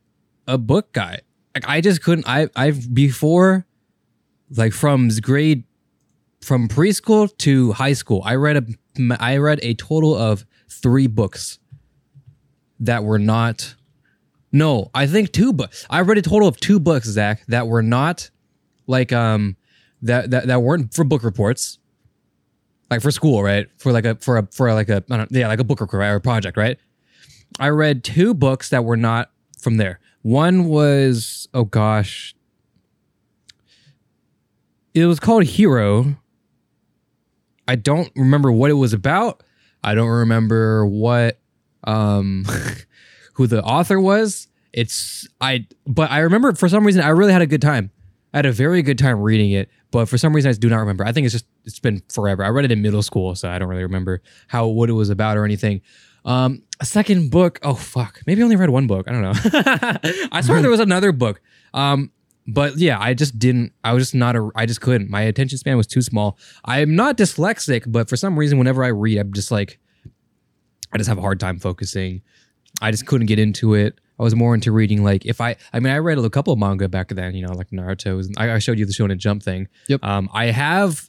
[0.47, 1.21] a book guy.
[1.55, 2.27] Like I just couldn't.
[2.29, 3.67] I I've before,
[4.57, 5.65] like from grade,
[6.41, 8.67] from preschool to high school, I read a
[9.23, 11.59] I read a total of three books
[12.81, 13.77] that were not.
[14.53, 15.87] No, I think two books.
[15.89, 18.31] I read a total of two books, Zach, that were not
[18.87, 19.57] like um
[20.03, 21.79] that that, that weren't for book reports.
[22.91, 23.69] Like for school, right?
[23.79, 26.11] For like a for a for like a yeah, like a book report right?
[26.11, 26.79] or a project, right?
[27.59, 29.99] I read two books that were not from there.
[30.21, 32.35] One was oh gosh,
[34.95, 36.17] it was called Hero.
[37.67, 39.43] I don't remember what it was about.
[39.83, 41.39] I don't remember what
[41.85, 42.45] um
[43.43, 44.47] who the author was.
[44.73, 47.91] It's I but I remember for some reason I really had a good time.
[48.33, 50.79] I had a very good time reading it, but for some reason I do not
[50.79, 51.05] remember.
[51.05, 52.45] I think it's just it's been forever.
[52.45, 55.11] I read it in middle school, so I don't really remember how what it was
[55.11, 55.83] about or anything.
[56.25, 57.59] Um, a second book.
[57.63, 59.09] Oh fuck, maybe I only read one book.
[59.09, 59.33] I don't know.
[60.33, 61.43] I swear there was another book.
[61.75, 62.13] Um,
[62.47, 63.73] but yeah, I just didn't.
[63.85, 64.51] I was just not a.
[64.55, 65.11] I just couldn't.
[65.11, 66.39] My attention span was too small.
[66.65, 69.79] I'm not dyslexic, but for some reason, whenever I read, I'm just like,
[70.93, 72.23] I just have a hard time focusing.
[72.83, 73.99] I just couldn't get into it.
[74.19, 75.57] I was more into reading like if I.
[75.73, 77.35] I mean, I read a couple of manga back then.
[77.35, 78.29] You know, like Naruto.
[78.37, 79.69] I, I showed you the Shonen Jump thing.
[79.89, 80.05] Yep.
[80.05, 81.09] Um, I have.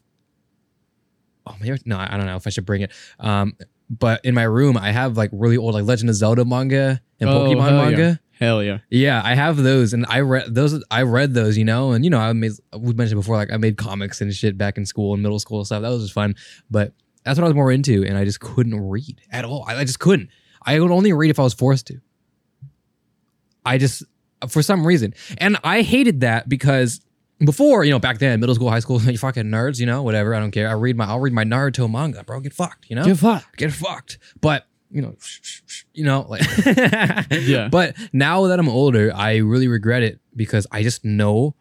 [1.46, 2.92] Oh maybe no, I don't know if I should bring it.
[3.20, 3.58] Um,
[3.90, 7.30] but in my room, I have like really old like Legend of Zelda manga and
[7.30, 7.84] Oh, Pokemon hell yeah.
[7.90, 8.20] manga.
[8.40, 10.82] hell yeah Yeah, I have those, and I read those.
[10.90, 13.58] I read those, you know, and you know, I made we mentioned before, like I
[13.58, 15.82] made comics and shit back in school and middle school and stuff.
[15.82, 16.36] That was just fun,
[16.72, 16.94] but
[17.26, 19.66] that's what I was more into, and I just couldn't read at all.
[19.68, 20.30] I, I just couldn't.
[20.66, 22.00] I would only read if I was forced to.
[23.66, 24.04] I just,
[24.50, 27.02] for some reason, and I hated that because
[27.44, 30.36] before, you know, back then, middle school, high school, you fucking nerds, you know, whatever.
[30.36, 30.70] I don't care.
[30.70, 32.40] I read my, I'll read my Naruto manga, bro.
[32.40, 33.58] Get fucked, you know Get fucked.
[33.58, 34.18] get fucked.
[34.42, 35.16] But you know,
[35.94, 36.42] you know, like
[37.32, 37.68] Yeah.
[37.70, 41.56] But now that I'm older, I really regret it because I just know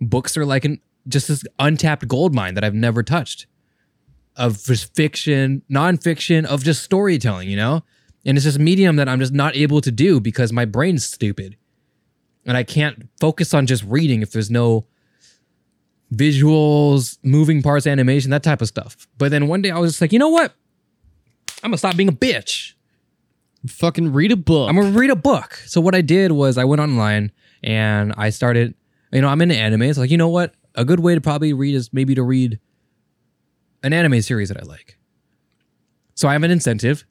[0.00, 3.46] books are like an just this untapped gold mine that I've never touched.
[4.36, 7.84] of just fiction, nonfiction, of just storytelling, you know?
[8.24, 11.04] And it's just a medium that I'm just not able to do because my brain's
[11.04, 11.56] stupid.
[12.46, 14.86] And I can't focus on just reading if there's no
[16.12, 19.08] visuals, moving parts, animation, that type of stuff.
[19.18, 20.54] But then one day I was just like, you know what?
[21.62, 22.74] I'm gonna stop being a bitch.
[23.66, 24.68] Fucking read a book.
[24.68, 25.54] I'm gonna read a book.
[25.66, 27.30] So what I did was I went online
[27.62, 28.74] and I started,
[29.12, 29.82] you know, I'm into anime.
[29.82, 30.54] It's like, you know what?
[30.74, 32.58] A good way to probably read is maybe to read
[33.82, 34.98] an anime series that I like.
[36.14, 37.04] So I have an incentive.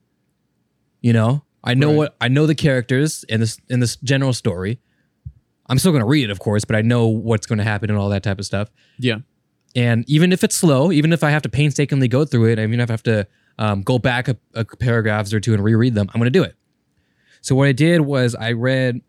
[1.01, 1.97] You know, I know Right.
[1.97, 4.79] what I know the characters in this in this general story.
[5.67, 8.09] I'm still gonna read it, of course, but I know what's gonna happen and all
[8.09, 8.69] that type of stuff.
[8.99, 9.19] yeah.
[9.73, 12.81] And even if it's slow, even if I have to painstakingly go through it, even
[12.81, 13.25] if I have to
[13.57, 16.43] um, go back a, a paragraphs or two and reread them, I'm going to do
[16.43, 16.55] it.
[17.39, 18.99] So what I did was I read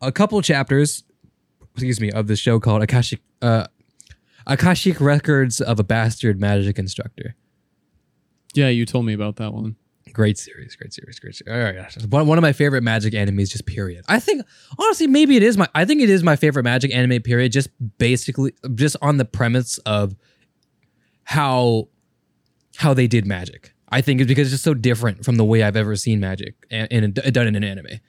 [0.00, 1.04] a couple chapters,
[1.74, 3.66] excuse me, of the show called Akashic uh,
[4.46, 7.34] Akashic Records of a Bastard Magic Instructor.
[8.54, 9.76] Yeah, you told me about that one.
[10.12, 11.52] Great series, great series, great series.
[11.52, 14.04] Oh, All right, one, one of my favorite Magic animes, just period.
[14.08, 14.44] I think
[14.78, 15.68] honestly, maybe it is my.
[15.74, 17.52] I think it is my favorite Magic anime, period.
[17.52, 20.14] Just basically, just on the premise of
[21.24, 21.88] how
[22.76, 23.74] how they did Magic.
[23.90, 26.54] I think it's because it's just so different from the way I've ever seen Magic
[26.70, 28.00] and, and done in an anime,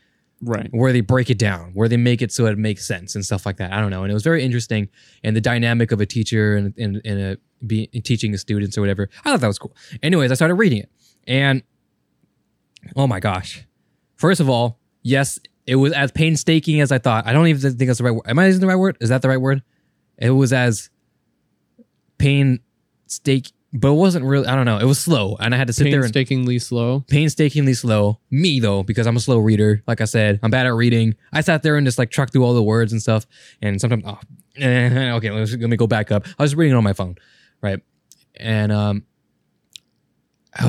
[0.41, 0.69] Right.
[0.71, 3.45] where they break it down, where they make it so it makes sense and stuff
[3.45, 3.71] like that.
[3.73, 4.89] I don't know, and it was very interesting,
[5.23, 8.81] and the dynamic of a teacher and and, and a be, teaching the students or
[8.81, 9.09] whatever.
[9.23, 9.75] I thought that was cool.
[10.01, 10.89] Anyways, I started reading it,
[11.27, 11.63] and
[12.95, 13.65] oh my gosh!
[14.15, 17.25] First of all, yes, it was as painstaking as I thought.
[17.27, 18.23] I don't even think that's the right word.
[18.27, 18.97] Am I using the right word?
[18.99, 19.63] Is that the right word?
[20.17, 20.89] It was as
[22.17, 24.45] painstaking, but it wasn't really.
[24.47, 24.77] I don't know.
[24.77, 27.01] It was slow, and I had to sit there and Painstakingly slow.
[27.09, 28.19] painstakingly slow.
[28.29, 29.83] Me though, because I'm a slow reader.
[29.87, 31.15] Like I said, I'm bad at reading.
[31.31, 33.25] I sat there and just like trucked through all the words and stuff.
[33.61, 34.19] And sometimes, oh,
[34.57, 36.25] eh, okay, let's, let me go back up.
[36.37, 37.15] I was reading it on my phone,
[37.61, 37.79] right?
[38.35, 39.03] And um,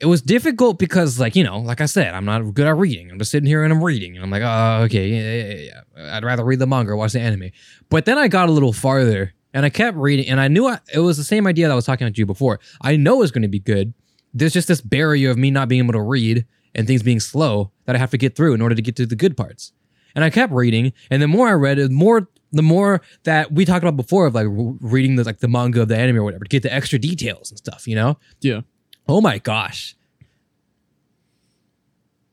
[0.00, 3.10] it was difficult because, like you know, like I said, I'm not good at reading.
[3.10, 6.16] I'm just sitting here and I'm reading, and I'm like, oh, okay, yeah, yeah, yeah.
[6.16, 7.50] I'd rather read the manga or watch the anime.
[7.88, 9.34] But then I got a little farther.
[9.52, 11.74] And I kept reading, and I knew I, it was the same idea that I
[11.74, 12.60] was talking about you before.
[12.82, 13.92] I know it's going to be good,
[14.32, 17.72] there's just this barrier of me not being able to read and things being slow
[17.86, 19.72] that I have to get through in order to get to the good parts.
[20.14, 23.64] And I kept reading, and the more I read, the more the more that we
[23.64, 26.44] talked about before of like reading the like the manga of the anime or whatever
[26.44, 28.18] to get the extra details and stuff, you know?
[28.40, 28.62] Yeah.
[29.10, 29.96] Oh my gosh!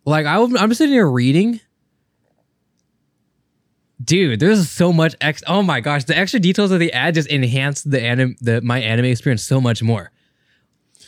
[0.05, 1.59] Like I, was- I'm sitting here reading.
[4.03, 5.41] Dude, there's so much ex.
[5.47, 8.79] Oh my gosh, the extra details of the ad just enhance the anime, the my
[8.79, 10.11] anime experience so much more.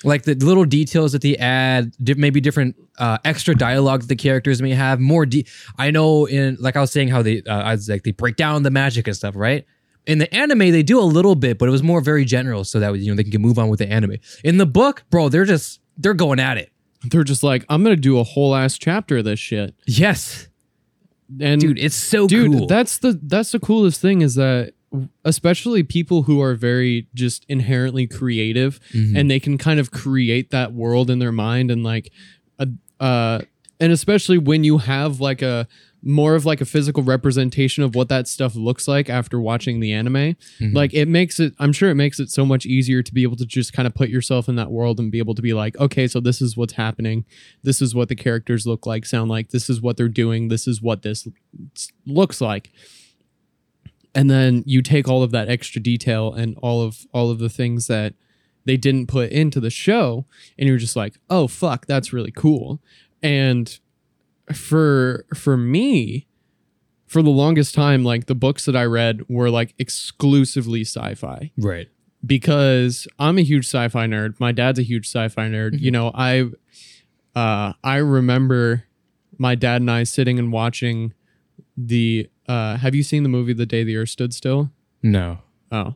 [0.04, 4.62] Like the little details that the ad, maybe different uh, extra dialogue that the characters
[4.62, 5.00] may have.
[5.00, 5.46] More, de-
[5.78, 8.38] I know in like I was saying how they, uh, I was like they break
[8.38, 9.66] down the magic and stuff, right?
[10.10, 12.80] In the anime, they do a little bit, but it was more very general, so
[12.80, 14.16] that you know they can move on with the anime.
[14.44, 16.72] In the book, bro, they're just they're going at it.
[17.10, 19.74] They're just like, I'm gonna do a whole ass chapter of this shit.
[19.86, 20.48] Yes,
[21.40, 22.68] And dude, it's so dude, cool.
[22.68, 24.74] that's the that's the coolest thing is that
[25.24, 29.16] especially people who are very just inherently creative Mhm.
[29.16, 32.12] and they can kind of create that world in their mind and like
[32.58, 32.68] a,
[33.00, 33.42] uh
[33.80, 35.68] and especially when you have like a
[36.02, 39.92] more of like a physical representation of what that stuff looks like after watching the
[39.92, 40.36] anime.
[40.60, 40.74] Mhm.
[40.74, 43.36] like it makes it i'm sure it makes it so much easier to be able
[43.36, 45.78] to just kind of put yourself in that world and be able to be like
[45.78, 47.26] okay so this is what's happening.
[47.64, 49.50] This is what the characters look like sound like.
[49.50, 50.48] This is what they're doing.
[50.48, 51.28] This is what this
[52.06, 52.72] looks like.
[54.16, 57.50] And then you take all of that extra detail and all of all of the
[57.50, 58.14] things that
[58.66, 60.26] they didn't put into the show
[60.58, 62.82] and you're just like oh fuck that's really cool.
[63.22, 63.78] And
[64.54, 66.28] for for me
[67.08, 71.88] for the longest time like the books that i read were like exclusively sci-fi right.
[72.26, 75.82] because i'm a huge sci-fi nerd my dad's a huge sci-fi nerd Mhm.
[75.82, 76.46] you know i
[77.36, 78.86] uh i remember
[79.38, 81.14] my dad and i sitting and watching
[81.78, 84.72] the uh have you seen the movie the day the earth stood still
[85.04, 85.40] No,
[85.72, 85.96] oh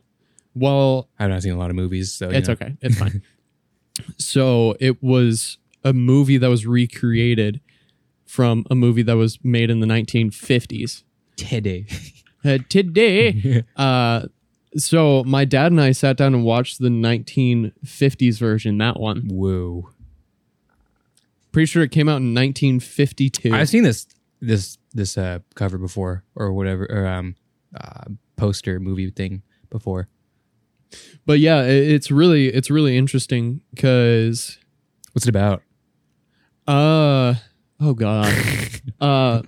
[0.54, 2.52] well I've not seen a lot of movies, so it's know.
[2.52, 2.76] okay.
[2.80, 3.22] It's fine.
[4.18, 7.60] so it was a movie that was recreated
[8.26, 11.02] from a movie that was made in the 1950s.
[11.36, 11.86] Today.
[12.44, 14.26] Uh, today, uh,
[14.76, 18.76] so my dad and I sat down and watched the 1950s version.
[18.78, 19.88] That one, Whoa.
[21.52, 23.52] pretty sure it came out in 1952.
[23.54, 24.06] I've seen this
[24.40, 27.34] this this uh cover before or whatever or um
[27.74, 28.04] uh
[28.36, 30.08] poster movie thing before.
[31.24, 34.58] but yeah, it, it's really it's really interesting because
[35.12, 35.62] What's it about?
[36.66, 37.34] uh
[37.84, 38.32] oh god
[39.00, 39.42] uh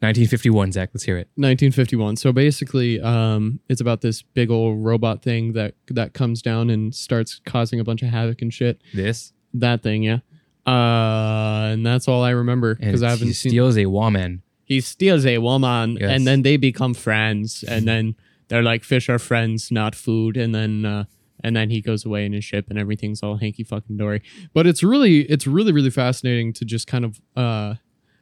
[0.00, 0.90] 1951, Zach.
[0.92, 1.28] Let's hear it.
[1.36, 2.16] 1951.
[2.16, 6.92] So basically, um, it's about this big old robot thing that that comes down and
[6.92, 8.80] starts causing a bunch of havoc and shit.
[8.92, 10.18] This That thing, yeah.
[10.66, 13.50] Uh, and that's all I remember because I haven't he seen.
[13.50, 14.42] steals a woman.
[14.64, 16.10] he steals a woman, Yes.
[16.10, 18.16] and then they become friends, and then
[18.48, 20.84] they're like fish are friends, not food, and then.
[20.84, 21.04] Uh,
[21.42, 24.22] and then he goes away in his ship and everything's all hanky fucking dory.
[24.54, 27.74] But it's really it's really really fascinating to just kind of uh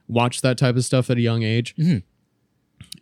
[0.08, 1.74] watch that type of stuff at a young age.
[1.76, 2.02] Mhm.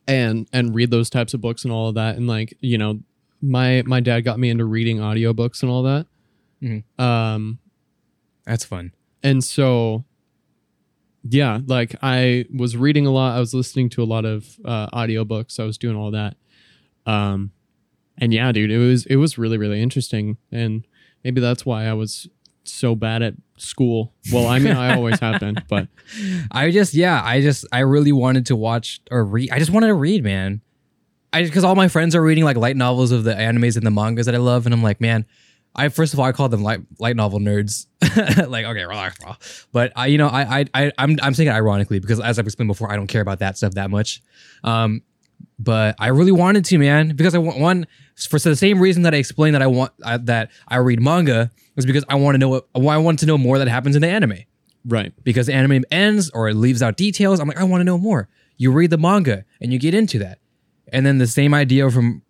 [0.07, 3.01] And and read those types of books and all of that and like, you know,
[3.43, 6.07] my my dad got me into reading audiobooks and all that.
[6.63, 6.83] Mhm.
[6.99, 7.59] Um
[8.45, 8.93] That's fun.
[9.23, 10.05] and so
[11.29, 14.89] yeah, like I was reading a lot, I was listening to a lot of uh
[14.91, 16.37] audiobooks, I was doing all that.
[17.07, 17.53] Um
[18.21, 20.87] and yeah, dude, it was it was really really interesting, and
[21.25, 22.29] maybe that's why I was
[22.65, 24.13] so bad at school.
[24.33, 25.89] Well, I mean, I always have been, but
[26.51, 29.51] I just yeah, I just I really wanted to watch or read.
[29.51, 30.61] I just wanted to read, man.
[31.33, 33.91] I because all my friends are reading like light novels of the animes and the
[33.91, 35.27] mangas that I love, and I'm like, man.
[35.75, 37.87] I first of all I call them light light novel nerds.
[38.49, 39.67] like okay, relax.
[39.71, 42.47] But I, you know, I I I I'm I'm saying it ironically because as I've
[42.47, 44.21] explained before, I don't care about that stuff that much.
[44.65, 45.03] Um,
[45.59, 47.87] but I really wanted to, man, because I want one
[48.29, 51.51] for the same reason that I explained that I want uh, that I read manga
[51.77, 54.03] was because I want to know what I want to know more that happens in
[54.03, 54.45] the anime
[54.89, 57.41] right, because the anime ends or it leaves out details.
[57.41, 58.29] I'm like, I want to know more.
[58.57, 60.39] You read the manga and you get into that.
[60.93, 62.23] And then the same idea from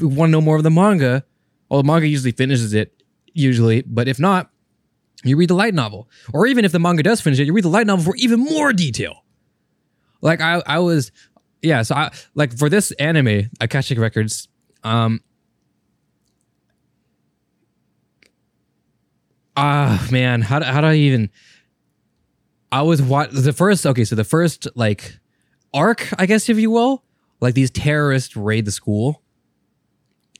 [0.00, 1.24] we want to know more of the manga.
[1.68, 4.50] Well, the manga usually finishes it, usually, but if not,
[5.24, 6.08] you read the light novel.
[6.32, 8.40] Or even if the manga does finish it, you read the light novel for even
[8.40, 9.24] more detail.
[10.20, 11.10] Like I, I was,
[11.64, 11.82] yeah.
[11.82, 14.48] So I like for this anime, Akashic Records.
[14.84, 15.20] Um,
[19.56, 21.30] ah man, how do, how do I even?
[22.70, 25.18] I was what the first okay, so the first like
[25.72, 27.02] arc, I guess if you will,
[27.40, 29.22] like these terrorists raid the school,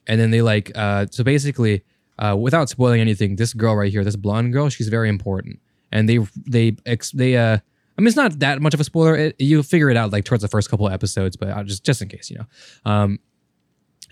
[0.07, 1.85] and then they like uh so basically
[2.19, 5.59] uh without spoiling anything, this girl right here, this blonde girl, she's very important,
[5.91, 6.77] and they they
[7.15, 7.59] they uh.
[7.97, 9.15] I mean, it's not that much of a spoiler.
[9.15, 11.85] It, you'll figure it out like towards the first couple of episodes, but I'll just
[11.85, 12.47] just in case, you know.
[12.91, 13.19] Um,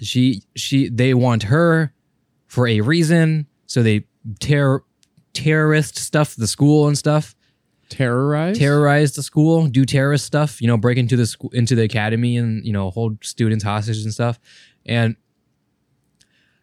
[0.00, 1.92] she she they want her
[2.46, 4.06] for a reason, so they
[4.40, 4.84] terror
[5.32, 7.34] terrorist stuff the school and stuff
[7.88, 11.82] terrorize, terrorize the school, do terrorist stuff, you know, break into the school, into the
[11.82, 14.38] academy, and you know, hold students hostage and stuff.
[14.86, 15.16] And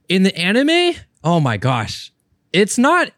[0.07, 2.11] in the anime, oh my gosh,
[2.51, 3.11] it's not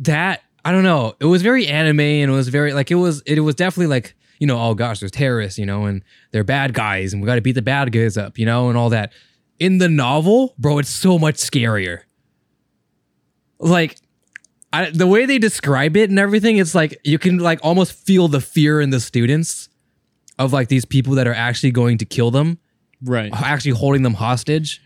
[0.00, 0.42] that.
[0.68, 1.14] I don't know.
[1.18, 3.22] It was very anime, and it was very like it was.
[3.22, 6.74] It was definitely like you know, oh gosh, there's terrorists, you know, and they're bad
[6.74, 9.14] guys, and we got to beat the bad guys up, you know, and all that.
[9.58, 12.00] In the novel, bro, it's so much scarier.
[13.58, 13.96] Like
[14.70, 18.28] I, the way they describe it and everything, it's like you can like almost feel
[18.28, 19.70] the fear in the students
[20.38, 22.58] of like these people that are actually going to kill them,
[23.02, 24.82] right, actually holding them hostage.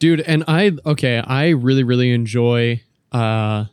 [0.00, 0.22] dude?
[0.22, 3.66] And I okay, I really really enjoy uh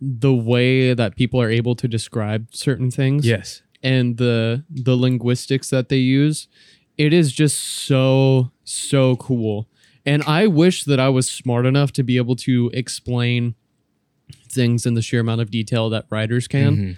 [0.00, 3.26] the way that people are able to describe certain things.
[3.26, 3.62] Yes.
[3.82, 6.48] and the the linguistics that they use
[6.96, 9.68] it is just so so cool
[10.06, 13.54] and i wish that i was smart enough to be able to explain
[14.48, 16.96] things in the sheer amount of detail that writers can Mhm.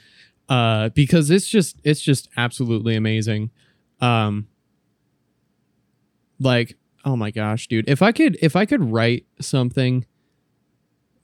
[0.48, 3.50] uh because it's just it's just absolutely amazing
[4.00, 4.46] um
[6.38, 10.06] like oh my gosh dude if i could if i could write something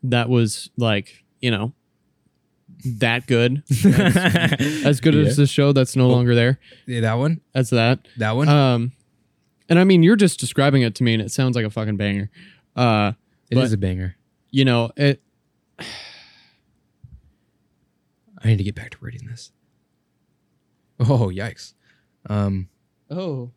[0.02, 1.72] that was like you know
[2.84, 5.26] that good as good Yeah.
[5.28, 8.48] as the show that's no longer there Yeah, that one, as that that one.
[8.48, 8.92] um
[9.68, 11.96] and i mean you're just describing it to me and it sounds like a fucking
[11.98, 12.30] banger
[12.76, 13.12] uh
[13.50, 14.16] It is but- a banger.
[14.50, 15.20] you know it
[18.44, 19.52] I need to get back to reading this.
[20.98, 21.74] Oh yikes.
[22.28, 22.68] Um,
[23.10, 23.50] oh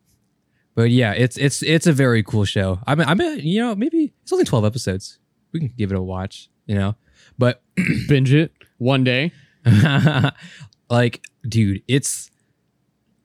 [0.74, 2.78] but yeah, it's it's it's a very cool show.
[2.86, 5.18] I mean, I mean, you know, maybe it's only twelve episodes.
[5.52, 6.94] We can give it a watch, you know.
[7.38, 7.62] But
[8.08, 9.32] binge it one day
[10.90, 12.30] like, dude, it's.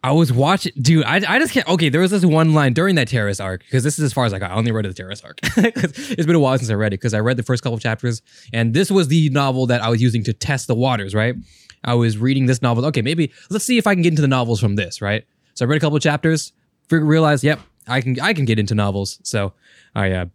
[0.03, 1.05] I was watching, dude.
[1.05, 1.67] I, I just can't.
[1.67, 4.25] Okay, there was this one line during that terrorist arc because this is as far
[4.25, 4.49] as I got.
[4.49, 5.39] I only read the terrorist arc.
[5.57, 7.83] it's been a while since I read it because I read the first couple of
[7.83, 11.13] chapters, and this was the novel that I was using to test the waters.
[11.13, 11.35] Right,
[11.83, 12.83] I was reading this novel.
[12.85, 15.03] Okay, maybe let's see if I can get into the novels from this.
[15.03, 16.51] Right, so I read a couple of chapters,
[16.89, 19.19] realized, yep, I can I can get into novels.
[19.21, 19.53] So
[19.93, 20.25] I uh,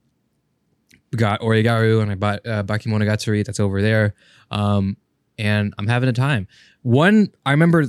[1.15, 4.15] got Oregairu and I bought uh, Bakemonogatari that's over there.
[4.51, 4.97] Um,
[5.39, 6.49] and I'm having a time.
[6.83, 7.87] One, I remember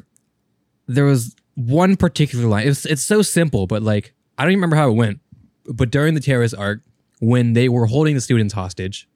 [0.87, 2.67] there was one particular line.
[2.67, 5.19] It's it's so simple, but like I don't even remember how it went.
[5.65, 6.81] But during the terrorist arc,
[7.19, 9.07] when they were holding the students hostage,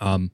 [0.00, 0.30] um,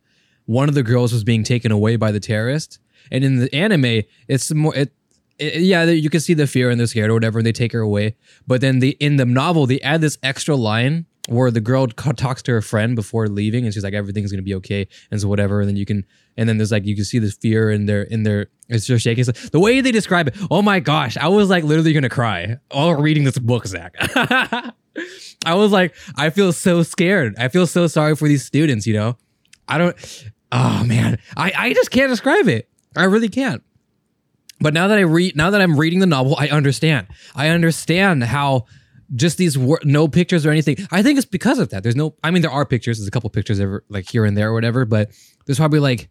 [0.47, 2.79] one of the girls was being taken away by the terrorist.
[3.11, 4.93] And in the anime, it's more it.
[5.41, 7.73] i- yeah, you can see the fear and they're scared or whatever, and they take
[7.73, 8.17] her away.
[8.47, 12.43] But then the in the novel, they add this extra line where the girl talks
[12.43, 15.61] to her friend before leaving, and she's like, "Everything's gonna be okay," and so whatever.
[15.61, 16.05] And then you can,
[16.37, 19.05] and then there's like you can see the fear in their in their it's just
[19.05, 19.25] shaking.
[19.25, 22.57] So the way they describe it, oh my gosh, I was like literally gonna cry
[22.71, 23.95] while reading this book, Zach.
[25.45, 27.35] I was like, I feel so scared.
[27.39, 28.87] I feel so sorry for these students.
[28.87, 29.17] You know,
[29.69, 30.25] I don't.
[30.53, 32.69] Oh man, I I just can't describe it.
[32.97, 33.63] I really can't.
[34.61, 37.09] But now that I read, now that I'm reading the novel, I understand.
[37.35, 38.65] I understand how
[39.15, 40.77] just these wor- no pictures or anything.
[40.91, 41.83] I think it's because of that.
[41.83, 42.15] There's no.
[42.25, 42.99] I mean, there are pictures.
[42.99, 44.85] There's a couple pictures ever like here and there or whatever.
[44.85, 45.11] But
[45.47, 46.09] there's probably like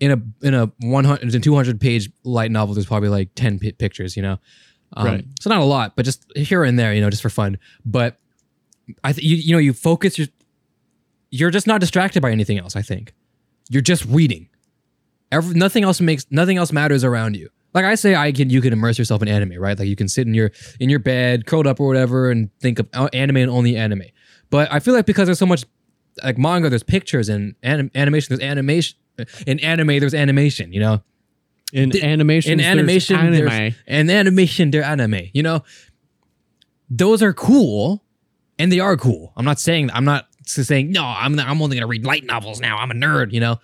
[0.00, 2.74] in a in a 100 to 200 page light novel.
[2.74, 4.16] There's probably like 10 pi- pictures.
[4.16, 4.38] You know,
[4.94, 5.24] um, Right.
[5.40, 6.92] So not a lot, but just here and there.
[6.92, 7.58] You know, just for fun.
[7.84, 8.18] But
[9.02, 10.28] I think you you know you focus your.
[11.30, 12.76] You're just not distracted by anything else.
[12.76, 13.12] I think
[13.70, 14.48] you're just reading.
[15.32, 17.48] Every, nothing else makes nothing else matters around you.
[17.74, 19.76] Like I say, I can you can immerse yourself in anime, right?
[19.78, 22.78] Like you can sit in your in your bed, curled up or whatever, and think
[22.78, 24.02] of uh, anime and only anime.
[24.50, 25.64] But I feel like because there's so much
[26.22, 28.36] like manga, there's pictures and anim- animation.
[28.36, 28.96] There's animation
[29.46, 29.88] in anime.
[29.98, 30.72] There's animation.
[30.72, 31.02] You know,
[31.72, 33.74] In Th- animation, in animation, anime.
[33.88, 35.22] and animation, they're anime.
[35.32, 35.64] You know,
[36.88, 38.04] those are cool,
[38.58, 39.32] and they are cool.
[39.36, 41.04] I'm not saying I'm not saying no.
[41.04, 42.76] I'm I'm only gonna read light novels now.
[42.76, 43.32] I'm a nerd.
[43.32, 43.56] You know,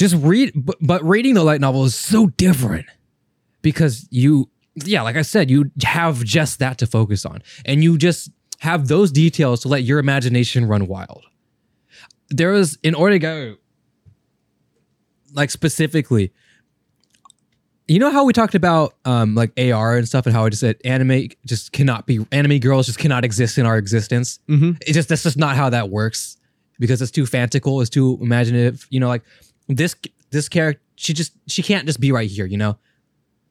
[0.00, 2.86] just read, but, but reading the light novel is so different
[3.60, 7.98] because you, yeah, like I said, you have just that to focus on, and you
[7.98, 8.30] just
[8.60, 11.24] have those details to let your imagination run wild.
[12.30, 13.56] There was in Ortega,
[15.34, 16.32] like specifically,
[17.86, 20.60] you know how we talked about um like AR and stuff and how I just
[20.60, 24.38] said anime just cannot be anime girls just cannot exist in our existence.
[24.48, 24.80] Mhm.
[24.86, 26.38] It just that's just not how that works
[26.78, 28.86] because it's too fantastical, it's too imaginative.
[28.90, 29.24] You know, like
[29.76, 29.96] this
[30.30, 32.46] this character she just she can't just be right here.
[32.46, 32.78] You know,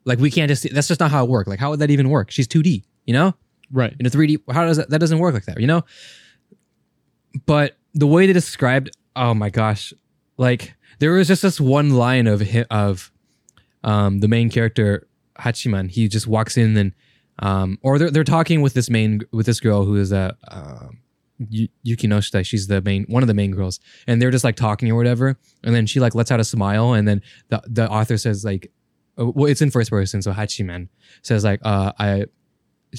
[0.06, 1.48] like we can't just that's just not how it works.
[1.48, 2.32] Like how would that even work?
[2.32, 2.84] She's two D.
[3.06, 3.34] You know,
[3.72, 3.96] Right.
[4.00, 4.42] in a 3D.
[4.52, 4.90] How does that?
[4.92, 5.84] That doesn't work like that, you know.
[7.46, 9.94] But the way they described, oh my gosh,
[10.38, 13.12] like there was just this one line of of
[13.84, 15.08] um, the main character
[15.40, 15.90] Hachiman.
[15.90, 16.94] He just walks in and
[17.40, 20.36] um, or they're they're talking with this main with this girl who is a.
[20.48, 20.90] Uh,
[21.50, 24.92] Yu- Yukinoshita, she's the main one of the main girls, and they're just like talking
[24.92, 28.18] or whatever, and then she like lets out a smile, and then the the author
[28.18, 28.72] says like,
[29.18, 30.90] uh, well, it's in first person, so Hachiman
[31.22, 32.26] says like, uh, I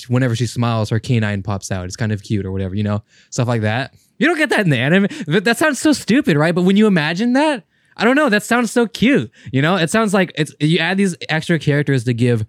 [0.09, 1.84] whenever she smiles, her canine pops out.
[1.84, 3.95] It's kind of cute or whatever, you know, stuff like that.
[4.18, 5.09] You don't get that in the anime.
[5.26, 6.55] That sounds so stupid, right?
[6.55, 7.64] But when you imagine that,
[7.97, 8.28] I don't know.
[8.28, 9.30] That sounds so cute.
[9.53, 12.47] You know, it sounds like it's you add these extra characters to give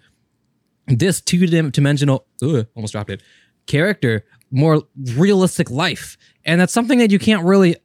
[0.87, 3.23] this two dimensional, ugh, almost dropped it,
[3.65, 4.83] character more
[5.15, 7.77] realistic life, and that's something that you can't really.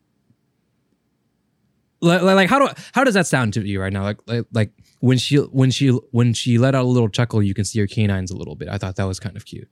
[2.02, 4.02] Like, like how do how does that sound to you right now?
[4.04, 7.54] Like, like like when she when she when she let out a little chuckle, you
[7.54, 8.68] can see her canines a little bit.
[8.68, 9.68] I thought that was kind of cute.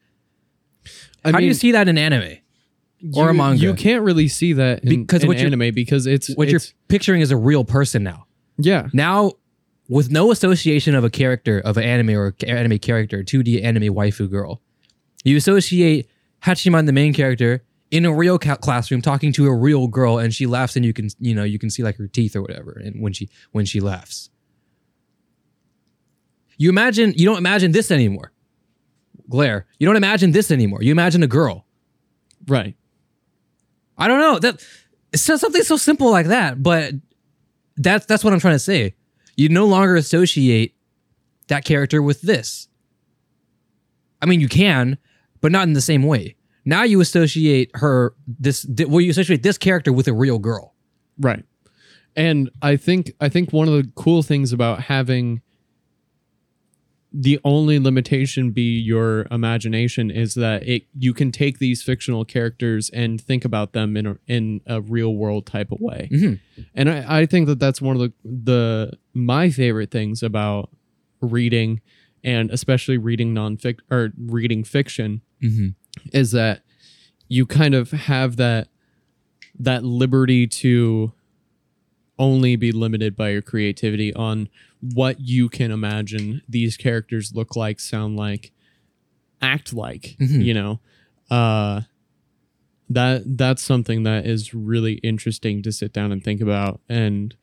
[1.24, 2.38] I how do you see that in anime?
[3.14, 3.60] or a you- manga?
[3.62, 6.74] You can't really see that in, Because in what anime because it's What it's, you're
[6.88, 8.24] picturing is a real person now.
[8.56, 9.32] yeah Now,
[9.90, 14.30] with no association of a character of an anime or anime character, 2D anime waifu
[14.30, 14.62] girl,
[15.24, 16.08] you associate
[16.44, 20.34] Hachiman, the main character, in a real ca- classroom talking to a real girl, and
[20.34, 22.72] she laughs, and you can you know you can see like her teeth or whatever,
[22.84, 24.30] and when she when she laughs,
[26.56, 28.32] you imagine you don't imagine this anymore.
[29.28, 30.82] Glare, you don't imagine this anymore.
[30.82, 31.66] You imagine a girl.
[32.46, 32.76] right
[33.96, 34.62] I don't know that
[35.12, 36.92] it's just something so simple like that, but
[37.76, 38.94] that's that's what I'm trying to say.
[39.36, 40.74] You no longer associate
[41.48, 42.68] that character with this.
[44.20, 44.98] I mean, you can,
[45.44, 46.36] but not in the same way.
[46.64, 50.72] Now you associate her this well, you associate this character with a real girl.
[51.28, 51.44] right
[52.16, 55.42] and i think i think one of the cool things about having
[57.12, 62.90] the only limitation be your imagination is that it you can take these fictional characters
[62.90, 66.40] and think about them in a, in a real world type of way Mhm.
[66.74, 70.70] and I, I think that that's one of the the my favorite things about
[71.20, 71.80] reading
[72.24, 75.68] and especially reading nonfic or reading fiction Mm-hmm.
[76.12, 76.62] is that
[77.28, 78.68] you kind of have that
[79.58, 81.12] that liberty to
[82.18, 84.48] only be limited by your creativity on
[84.80, 88.52] what you can imagine these characters look like sound like
[89.42, 90.44] act like Mhm.
[90.44, 90.80] you know
[91.30, 91.82] uh
[92.88, 97.34] that that's something that is really interesting to sit down and think about and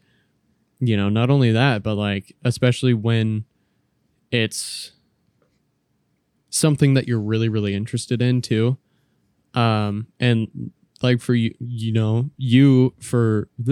[0.80, 3.46] you know not only that but like especially when
[4.32, 4.92] it's
[6.52, 8.78] something that you're really really interested in too
[9.56, 10.72] um and
[11.02, 13.48] like for you you know you for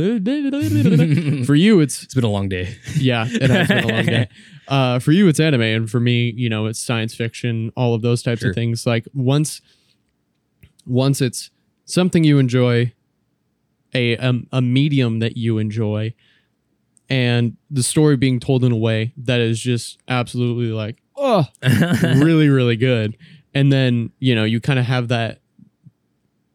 [1.46, 2.76] for you it's It's been a long day.
[2.98, 4.28] yeah it has been a long day
[4.68, 8.02] uh, for you it's anime, and for me, you know, it's science fiction, all of
[8.04, 8.50] those types Sure.
[8.52, 8.86] of things.
[8.86, 9.62] Like once,
[10.86, 11.50] once it's
[11.86, 12.94] something you enjoy,
[13.96, 16.14] a um, a medium that you enjoy,
[17.10, 21.46] and the story being told in a way that is just absolutely like, oh,
[22.16, 23.18] really, really good.
[23.54, 25.42] And then you know you kind of have that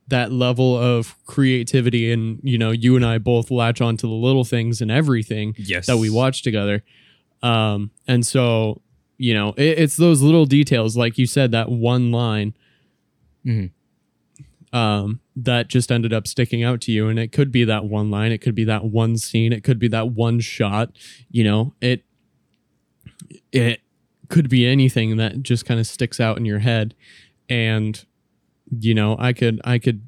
[0.08, 4.12] that level of creativity, and you know you and I both latch on to the
[4.12, 5.86] little things and everything yes.
[5.86, 6.82] that we watch together.
[7.42, 8.80] Um, and so,
[9.18, 12.54] you know, it, it's those little details, like you said, that one line
[13.44, 13.70] Mhm.
[14.72, 17.08] um, that just ended up sticking out to you.
[17.08, 19.78] And it could be that one line, it could be that one scene, it could
[19.78, 20.92] be that one shot.
[21.30, 22.04] You know, it
[23.52, 23.80] it
[24.34, 26.94] could be anything that just kind of sticks out in your head.
[27.48, 28.04] And
[28.80, 30.02] you know, I could I could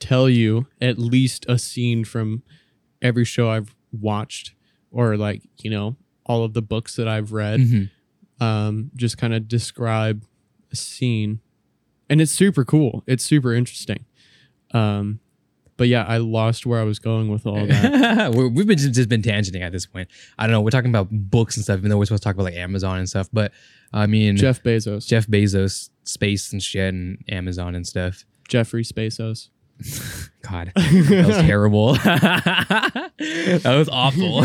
[0.00, 2.42] tell you at least a scene from
[3.00, 4.52] every show I've watched
[4.90, 7.90] or like, you know, all of the books that I've read Mhm.
[8.40, 10.24] um, just kind of describe
[10.72, 11.40] a scene,
[12.10, 13.04] and it's super cool.
[13.06, 14.04] It's super interesting.
[14.72, 15.20] Um,
[15.76, 18.34] but yeah, I lost where I was going with all that.
[18.54, 20.08] We've been just, just been tangenting at this point.
[20.38, 20.60] I don't know.
[20.60, 22.98] We're talking about books and stuff, even though we're supposed to talk about like Amazon
[22.98, 23.28] and stuff.
[23.32, 23.52] But
[23.92, 28.24] I mean, Jeff Bezos, Jeff Bezos, space and shit, and Amazon and stuff.
[28.48, 29.48] Jeffrey Bezos.
[30.42, 31.92] God, that was terrible.
[31.94, 33.12] that
[33.64, 34.44] was awful.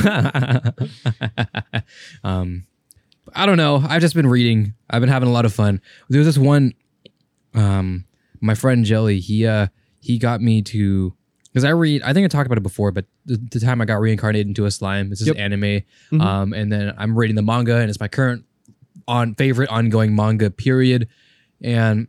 [2.23, 2.65] um,
[3.33, 3.81] I don't know.
[3.87, 4.73] I've just been reading.
[4.89, 5.79] I've been having a lot of fun.
[6.09, 6.73] There was this one.
[7.53, 8.05] Um,
[8.41, 9.19] my friend Jelly.
[9.19, 9.67] He uh
[9.99, 11.15] he got me to
[11.51, 12.01] because I read.
[12.03, 14.65] I think I talked about it before, but the, the time I got reincarnated into
[14.65, 15.09] a slime.
[15.09, 15.35] This Yep.
[15.37, 15.81] anime.
[16.11, 16.21] Mhm.
[16.21, 18.45] Um, and then I'm reading the manga, and it's my current
[19.07, 20.49] on favorite ongoing manga.
[20.49, 21.07] Period.
[21.63, 22.07] And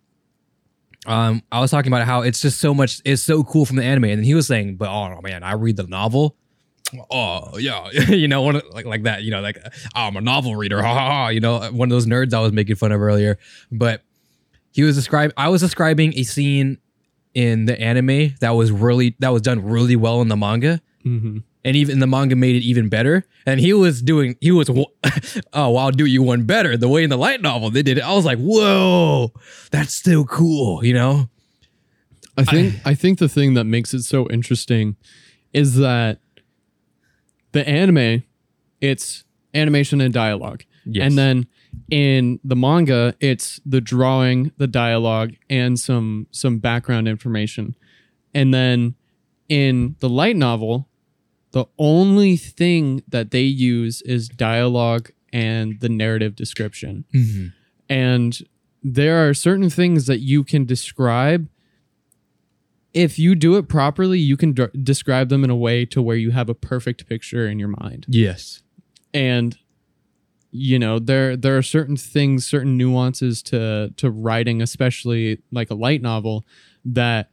[1.06, 3.84] um, I was talking about how it's just so much, it's so cool from the
[3.84, 6.36] anime, and then he was saying, "But oh man, I read the novel."
[7.10, 9.22] Oh yeah, you know, one of- like like that.
[9.24, 10.80] You know, like oh, I'm a novel reader.
[10.82, 11.28] Ha ha ha.
[11.28, 13.38] You know, one of those nerds I was making fun of earlier.
[13.72, 14.02] But
[14.72, 15.34] he was describing.
[15.36, 16.78] I was describing a scene
[17.34, 21.38] in the anime that was really that was done really well in the manga, hmm
[21.64, 23.24] and even the manga made it even better.
[23.46, 24.68] And he was doing, he was,
[25.52, 26.76] oh, I'll do you one better.
[26.76, 29.32] The way in the light novel they did it, I was like, whoa,
[29.70, 31.28] that's still cool, you know?
[32.36, 34.96] I think I think the thing that makes it so interesting
[35.52, 36.18] is that
[37.52, 38.22] the anime,
[38.80, 40.64] it's animation and dialogue.
[40.86, 41.06] Yes.
[41.06, 41.46] And then
[41.90, 47.76] in the manga, it's the drawing, the dialogue, and some some background information.
[48.34, 48.94] And then
[49.48, 50.88] in the light novel,
[51.52, 57.04] the only thing that they use is dialogue and the narrative description.
[57.14, 57.52] Mhm.
[57.88, 58.38] And
[58.82, 61.48] there are certain things that you can describe.
[62.94, 66.16] If you do it properly, you can d- describe them in a way to where
[66.16, 68.62] you have a perfect picture in your mind yes.
[69.14, 69.56] and
[70.52, 75.74] you know there there are certain things certain nuances to to writing especially like a
[75.74, 76.44] light novel
[76.84, 77.30] that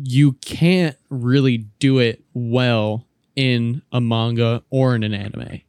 [0.00, 5.60] you can't really do it well in a manga or in an anime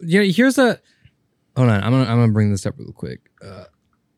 [0.00, 0.80] Yeah, here's a,
[1.56, 3.20] hold on, I'm gonna, I'm gonna bring this up real quick.
[3.44, 3.64] Uh,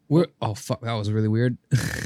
[0.08, 1.58] we're, oh fuck, that was really weird.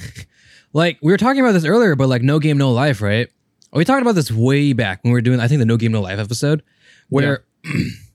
[0.72, 3.28] like, we were talking about this earlier, but like, no game, no life, right?
[3.72, 5.92] We talked about this way back when we were doing, I think, the no game,
[5.92, 6.62] no life episode,
[7.08, 7.44] where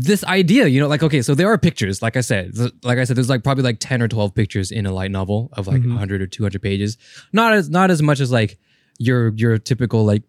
[0.00, 3.04] this idea, you know, like okay, so there are pictures, like I said, like I
[3.04, 5.80] said, there's like probably like ten or twelve pictures in a light novel of like
[5.82, 5.88] Mhm.
[5.88, 6.96] 100 or 200 pages.
[7.32, 8.58] Not as not as much as like
[8.98, 10.22] your your typical like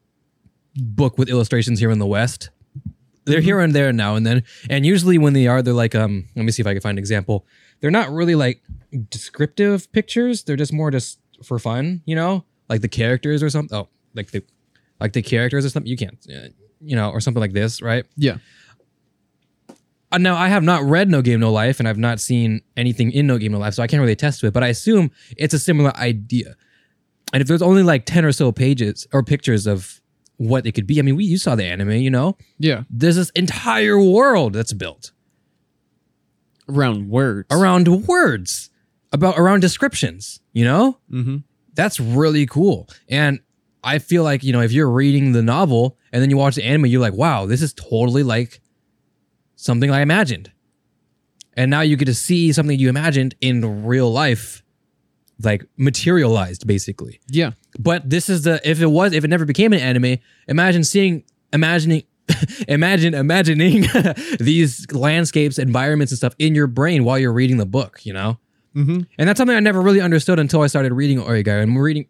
[0.76, 2.50] book with illustrations here in the West.
[3.26, 6.26] They're here and there now and then, and usually when they are, they're like um.
[6.36, 7.46] Let me see if I can find an example.
[7.80, 8.64] They're not really like
[9.10, 10.44] descriptive pictures.
[10.44, 13.78] They're just more just for fun, you know, like the characters or something.
[13.78, 14.44] Oh, like the
[15.00, 15.90] like the characters or something.
[15.90, 16.50] You can't, uh,
[16.82, 18.06] you know, or something like this, right?
[18.18, 18.38] yeah
[20.18, 23.28] now, I have not read No Game No Life, and I've not seen anything in
[23.28, 24.54] No Game No Life, so I can't really attest to it.
[24.54, 26.56] But I assume it's a similar idea.
[27.32, 30.02] And if there's only like ten or so pages or pictures of
[30.38, 33.18] what it could be, I mean, we you saw the anime, you know, yeah there's
[33.18, 35.12] this entire world that's built
[36.68, 38.70] around words around words,
[39.12, 40.40] about around descriptions.
[40.54, 41.38] You know, mm-hmm.
[41.74, 42.90] that's really cool.
[43.08, 43.42] And
[43.84, 46.64] I feel like, you know, if you're reading the novel and then you watch the
[46.64, 48.60] anime, you're like, wow, this is totally like
[49.60, 50.52] something I imagined.
[51.54, 54.64] And now you get to see something you imagined in real life,
[55.44, 57.20] like materialized basically.
[57.28, 60.84] yeah But this is the if it was if it never became an anime, imagine
[60.84, 62.04] seeing imagining
[62.68, 63.86] imagine imagining
[64.40, 68.40] these landscapes, environments and stuff in your brain while you're reading the book, you know?
[68.76, 69.02] mm-hmm.
[69.18, 72.08] And that's something I never really understood until I started reading Origai and reading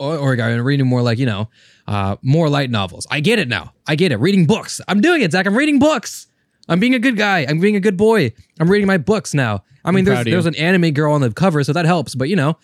[0.00, 1.50] Origai and reading more like, you know,
[1.86, 3.06] uh, more light novels.
[3.10, 3.74] I get it now.
[3.86, 4.16] I get it.
[4.16, 4.80] Reading books.
[4.88, 5.46] I'm doing it, Zach.
[5.46, 6.28] I'm reading books.
[6.68, 7.46] I'm being a good guy.
[7.48, 8.32] I'm being a good boy.
[8.58, 9.62] I'm reading my books now.
[9.84, 12.14] I mean, there's proud of there's an anime girl on the cover, so that helps.
[12.14, 12.58] But you know,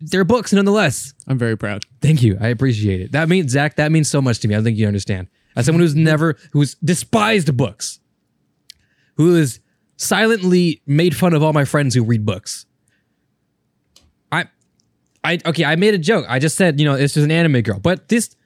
[0.00, 1.14] they're books nonetheless.
[1.26, 1.84] I'm very proud.
[2.00, 2.38] Thank you.
[2.40, 3.12] I appreciate it.
[3.12, 3.76] That means Zach.
[3.76, 4.56] That means so much to me.
[4.56, 5.28] I think you understand.
[5.56, 7.98] As someone who's never, who's despised books,
[9.16, 9.58] who has
[9.96, 12.66] silently made fun of all my friends who read books.
[14.30, 14.46] I,
[15.24, 15.64] I okay.
[15.64, 16.26] I made a joke.
[16.28, 18.36] I just said, you know, this is an anime girl, but this,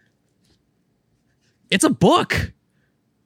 [1.71, 2.53] it's a book.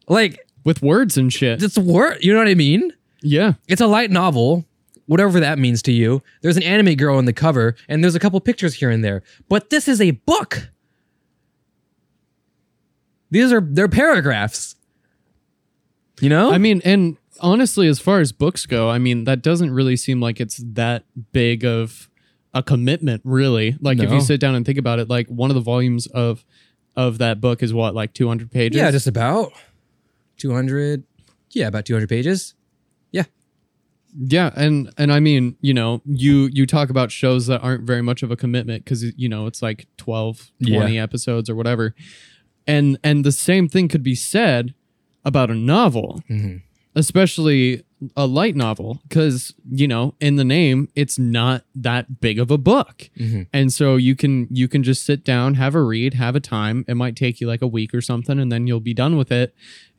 [0.08, 1.62] Like With words and shit.
[1.62, 2.18] it's a word.
[2.22, 2.92] You know what I mean?
[3.22, 3.52] yeah.
[3.68, 4.64] It's a light novel,
[5.06, 6.24] whatever that means to you.
[6.42, 9.22] There's an anime girl on the cover, and there's a couple pictures here and there.
[9.48, 10.70] But this is a book.
[13.30, 14.74] These are they're paragraphs.
[16.20, 16.50] You know?
[16.50, 20.20] I mean, and honestly, as far as books go, I mean, that doesn't really seem
[20.20, 22.10] like it's that big of
[22.52, 23.76] a commitment, really.
[23.80, 26.44] Like if you sit down and think about it, like one of the volumes of
[26.96, 28.78] of that book is what, like 200 pages?
[28.78, 29.52] yeah, just about
[30.36, 31.04] 200.
[31.52, 32.54] Yeah, about 200 pages.
[33.12, 33.24] Yeah,
[34.18, 34.50] Yeah.
[34.56, 38.22] and and I mean, you know, you you talk about shows that aren't very much
[38.22, 41.94] of a commitment because you know it's like 12, 20 episodes or whatever,
[42.66, 44.74] and and the same thing could be said
[45.24, 46.62] about a novel, Mhm.
[46.94, 47.82] especially
[48.14, 52.58] a light novel, because you know in the name it's not that big of a
[52.58, 53.46] book, Mhm.
[53.52, 56.84] and so you can you can just sit down, have a read, have a time.
[56.88, 59.32] It might take you like a week or something, and then you'll be done with
[59.32, 59.54] it.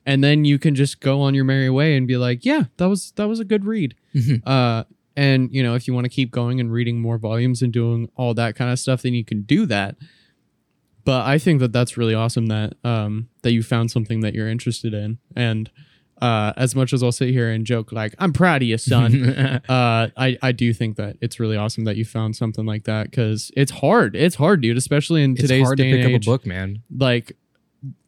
[0.08, 2.88] And then you can just go on your merry way and be like, yeah, that
[2.88, 3.94] was that was a good read.
[4.14, 4.42] Mhm.
[4.46, 4.84] Uh,
[5.14, 8.08] and you know, if you want to keep going and reading more volumes and doing
[8.16, 9.96] all that kind of stuff, then you can do that.
[11.04, 14.48] But I think that that's really awesome that um, that you found something that you're
[14.48, 15.18] interested in.
[15.36, 15.70] And
[16.22, 19.28] uh, as much as I'll sit here and joke like I'm proud of you, son,
[19.68, 23.10] uh, I I do think that it's really awesome that you found something like that
[23.10, 24.16] because it's hard.
[24.16, 26.82] It's hard, dude, especially in today's it's hard to pick and up a book, man.
[26.96, 27.36] like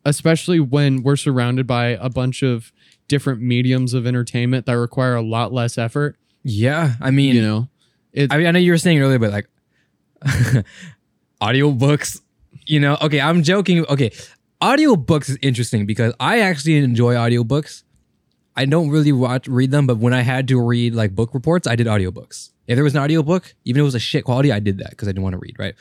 [0.04, 2.72] especially when we're surrounded by a bunch of
[3.08, 7.68] different mediums of entertainment that require a lot less effort Yeah, I mean, you know
[8.12, 9.48] it I mean, I know you were saying earlier, but like
[11.40, 12.20] audiobooks,
[12.66, 13.84] you know, okay, I'm joking.
[13.86, 14.10] Okay,
[14.60, 17.84] audiobooks is interesting because I actually enjoy audiobooks.
[18.56, 21.66] I don't really watch read them, but when I had to read like book reports,
[21.66, 22.50] I did audiobooks.
[22.66, 24.90] If there was an audiobook, even if it was a shit quality, I did that
[24.90, 25.74] because I didn't want to read, right?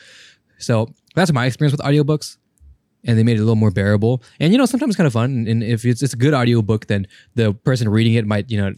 [0.60, 2.38] So that's my experience with audiobooks.
[3.06, 4.22] And they made it a little more bearable.
[4.39, 5.47] And you know, sometimes it's kind of fun.
[5.47, 8.74] And if it's, it's a good audiobook, then the person reading it might, you know,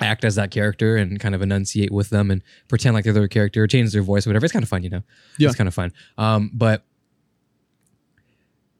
[0.00, 3.28] act as that character and kind of enunciate with them and pretend like they're their
[3.28, 4.44] character, change their voice, or whatever.
[4.44, 5.02] It's kind of fun, you know.
[5.38, 5.48] Yeah.
[5.48, 5.92] it's kind of fun.
[6.18, 6.84] Um, but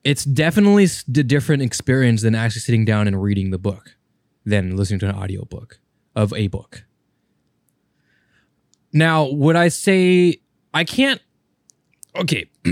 [0.04, 3.96] it's definitely a different experience than actually sitting down and reading the book
[4.44, 5.78] than listening to an audiobook
[6.16, 6.84] of a book.
[8.92, 10.40] Now, would I say
[10.74, 11.20] I can't?
[12.16, 12.50] Okay,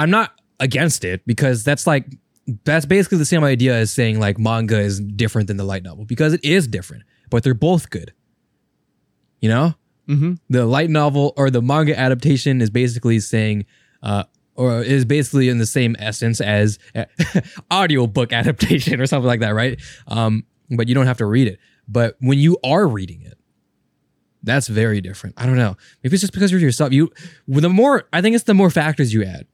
[0.00, 2.06] I'm not against it because that's like
[2.64, 6.06] that's basically the same idea as saying like manga is different than the light novel
[6.06, 8.14] because it is different, but they're both good.
[9.40, 9.74] You know,
[10.08, 10.34] mm-hmm.
[10.48, 13.66] the light novel or the manga adaptation is basically saying,
[14.02, 14.24] uh,
[14.54, 17.04] or is basically in the same essence as uh,
[17.72, 19.78] audiobook adaptation or something like that, right?
[20.08, 21.58] Um, but you don't have to read it.
[21.86, 23.38] But when you are reading it,
[24.42, 25.34] that's very different.
[25.38, 25.76] I don't know.
[26.02, 26.90] Maybe it's just because you're yourself.
[26.90, 27.12] You,
[27.46, 29.46] the more I think it's the more factors you add.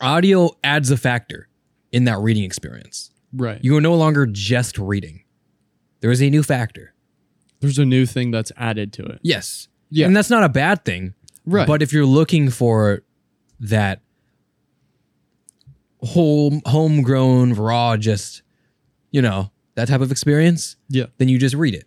[0.00, 1.48] Audio adds a factor
[1.92, 3.10] in that reading experience.
[3.32, 5.22] right You are no longer just reading.
[6.00, 6.94] There is a new factor.
[7.60, 9.68] there's a new thing that's added to it Yes.
[9.90, 10.06] Yeah.
[10.06, 11.14] And that's not a bad thing.
[11.46, 13.02] right But if you're looking for
[13.60, 14.00] that
[16.02, 18.42] home homegrown raw just
[19.10, 21.86] you know that type of experience yeah then you just read it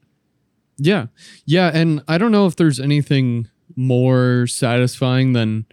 [0.77, 1.05] yeah
[1.45, 3.47] yeah and i don't know if there's anything
[3.77, 5.65] more satisfying than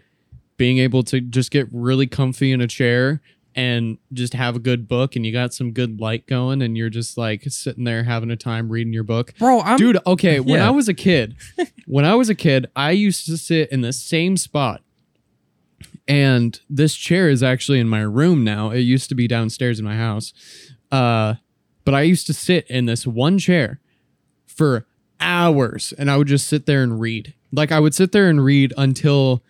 [0.58, 3.22] being able to just get really comfy in a chair
[3.54, 6.90] and just have a good book and you got some good light going and you're
[6.90, 10.60] just like sitting there having a time reading your book bro i'm Dude, okay, when
[10.60, 11.36] I was a kid,
[11.86, 14.82] when I was a kid, I used to sit in the same spot.
[16.06, 18.70] And this chair is actually in my room now.
[18.70, 20.32] It used to be downstairs in my house.
[20.90, 21.34] Uh,
[21.84, 23.80] but I used to sit in this one chair
[24.46, 24.86] for
[25.20, 27.34] hours and I would just sit there and read.
[27.52, 29.42] Like I would sit there and read until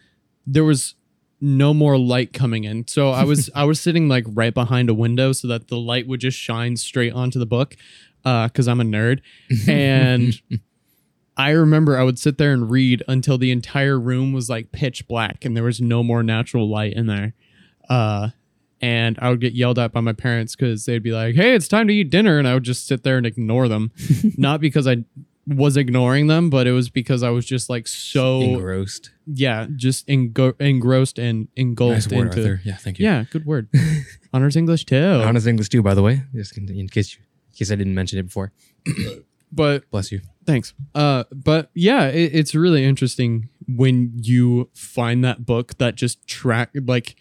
[0.46, 0.94] there was
[1.40, 2.86] no more light coming in.
[2.88, 6.06] So I was I was sitting like right behind a window so that the light
[6.06, 7.76] would just shine straight onto the book
[8.24, 9.20] uh cuz I'm a nerd.
[9.68, 10.40] And
[11.36, 15.06] I remember I would sit there and read until the entire room was like pitch
[15.06, 17.34] black and there was no more natural light in there.
[17.88, 18.30] Uh
[18.80, 21.66] and I would get yelled at by my parents because they'd be like, "Hey, it's
[21.66, 23.90] time to eat dinner," and I would just sit there and ignore them,
[24.36, 25.04] not because I
[25.48, 30.08] was ignoring them, but it was because I was just like so engrossed yeah, just
[30.08, 33.68] engo- engrossed and engulfed nice word into arthur yeah thank you yeah, good word.
[34.32, 34.96] Honors English too.
[35.24, 37.20] Honors english too by the way just in, in case you
[37.50, 38.52] In case I didn't mention it before.
[39.50, 40.20] But Bless you.
[40.44, 40.74] Thanks.
[40.94, 46.68] Uh, but yeah, it, it's really interesting when you find that book that just track
[46.74, 47.16] like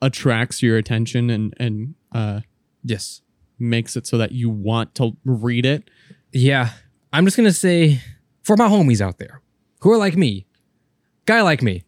[0.00, 2.40] attracts your attention and and uh,
[2.82, 3.20] Yes.
[3.58, 5.90] makes it so that you want to read it.
[6.32, 6.70] Yeah.
[7.12, 8.00] I'm just gonna say
[8.42, 9.42] for my homies out there
[9.80, 10.46] who are like me,
[11.26, 11.84] guy like me,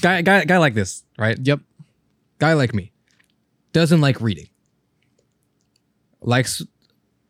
[0.00, 1.38] guy guy guy like this, right?
[1.40, 1.60] Yep.
[2.38, 2.92] Guy like me
[3.72, 4.48] doesn't like reading,
[6.20, 6.62] likes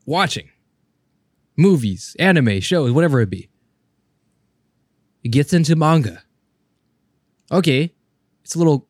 [0.06, 0.48] watching
[1.56, 3.48] movies, anime, shows, whatever it be.
[5.22, 6.22] He gets into manga.
[7.50, 7.92] Okay,
[8.44, 8.86] it's a little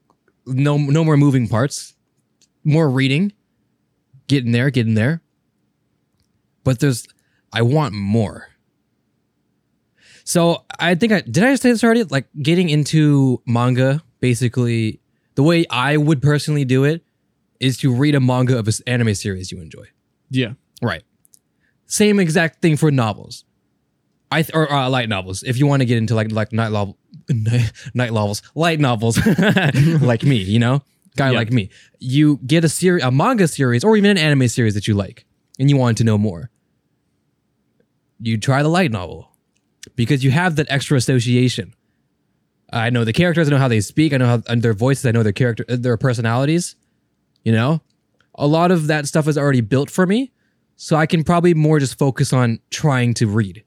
[0.46, 1.94] no no more moving parts,
[2.64, 3.32] more reading,
[4.26, 5.22] getting there, getting there.
[6.64, 7.06] But there's
[7.52, 8.48] I want more.
[10.24, 12.04] So I think I did I say this already?
[12.04, 15.00] Like getting into manga, basically
[15.34, 17.02] the way I would personally do it
[17.60, 19.84] is to read a manga of an anime series you enjoy.
[20.30, 20.52] Yeah.
[20.82, 21.02] Right.
[21.86, 23.44] Same exact thing for novels.
[24.30, 25.42] I th- or uh, light novels.
[25.42, 26.98] If you want to get into like like night novel,
[27.30, 29.18] night, night novels, light novels,
[30.02, 30.82] like me, you know,
[31.16, 31.38] guy Yeah.
[31.38, 34.86] like me, you get a series, a manga series, or even an anime series that
[34.86, 35.24] you like,
[35.58, 36.50] and you want to know more.
[38.20, 39.30] You try the light novel
[39.96, 41.74] because you have that extra association.
[42.72, 43.48] I know the characters.
[43.48, 44.12] I know how they speak.
[44.12, 45.06] I know how and their voices.
[45.06, 46.76] I know their character, uh, their personalities.
[47.44, 47.80] You know,
[48.34, 50.32] a lot of that stuff is already built for me,
[50.76, 53.64] so I can probably more just focus on trying to read.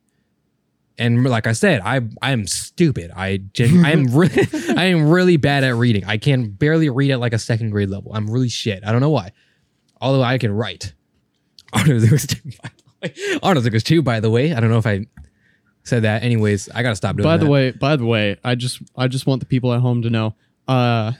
[0.98, 3.12] And like I said, I I am stupid.
[3.16, 4.48] I gen- I am really
[4.78, 6.06] I am really bad at reading.
[6.06, 8.12] I can barely read at like a second grade level.
[8.14, 8.84] I'm really shit.
[8.86, 9.32] I don't know why.
[10.00, 10.94] Although I can write.
[13.44, 14.50] Honors English two, by the way.
[14.50, 14.58] Two, by the way.
[14.58, 15.06] I don't know if I
[15.84, 16.24] said that.
[16.24, 17.44] Anyways, I gotta stop doing By that.
[17.46, 20.10] the way, by the way, I just I just want the people at home to
[20.10, 20.36] know.
[20.68, 21.14] Uh,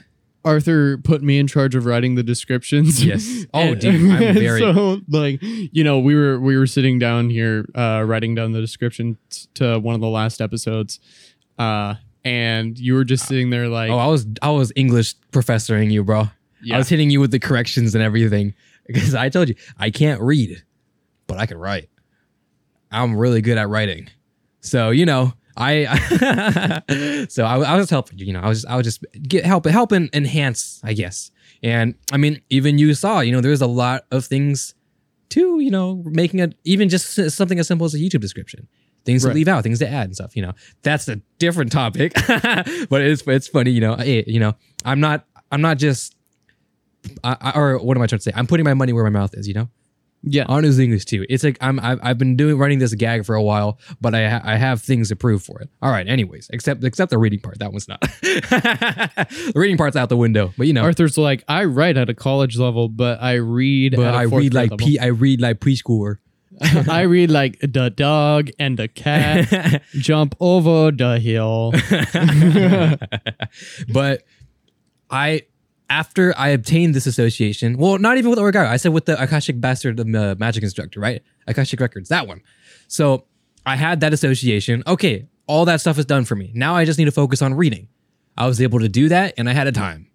[0.44, 3.04] Arthur put me in charge of writing the descriptions.
[3.04, 3.46] Yes.
[3.54, 7.64] Oh, dude, I'm very- so like you know we were we were sitting down here
[7.74, 10.98] uh, writing down the descriptions to one of the last episodes,
[11.58, 15.90] uh, and you were just sitting there like Oh, I was I was English professoring
[15.90, 16.28] you, bro.
[16.62, 16.76] Yeah.
[16.76, 18.54] I was hitting you with the corrections and everything
[18.86, 20.62] because I told you I can't read,
[21.32, 21.88] but I can write.
[22.90, 24.08] I'm really good at writing,
[24.60, 25.86] so you know I.
[27.28, 28.26] so I, I was helping you.
[28.26, 31.30] You know, I was I was just get help help and enhance, I guess.
[31.62, 34.74] And I mean, even you saw, you know, there's a lot of things
[35.30, 38.68] to you know making it even just something as simple as a YouTube description.
[39.04, 39.32] Things Right.
[39.32, 40.36] to leave out, things to add, and stuff.
[40.36, 40.52] You know,
[40.82, 42.12] that's a different topic,
[42.88, 43.70] but it's it's funny.
[43.72, 44.54] You know, hey, you know,
[44.84, 46.14] I'm not I'm not just.
[47.24, 48.30] I, I, or what am I trying to say?
[48.32, 49.48] I'm putting my money where my mouth is.
[49.48, 49.68] You know,
[50.22, 51.24] yeah Honors English too.
[51.28, 54.28] It's like I'm I've, I've been doing running this gag for a while, but I
[54.28, 55.68] ha- I have things to prove for it.
[55.80, 56.06] All right.
[56.06, 57.58] Anyways, except except the reading part.
[57.58, 58.00] That one's not.
[58.22, 60.52] the reading part's out the window.
[60.56, 63.96] But you know, Arthur's like I write at a college level, but I read.
[63.96, 64.86] but I read like level.
[64.86, 64.98] P.
[64.98, 66.18] I read like preschooler.
[66.88, 71.72] I read like the dog and the cat jump over the hill.
[73.92, 74.22] but
[75.10, 75.42] I,
[75.92, 79.60] after I obtained this association, well, not even with Origami, I said with the Akashic
[79.60, 81.22] Bastard uh, Magic Instructor, right?
[81.46, 82.40] Akashic Records, that one.
[82.88, 83.26] So
[83.66, 84.82] I had that association.
[84.86, 86.50] Okay, all that stuff is done for me.
[86.54, 87.88] Now I just need to focus on reading.
[88.38, 90.06] I was able to do that, and I had a time.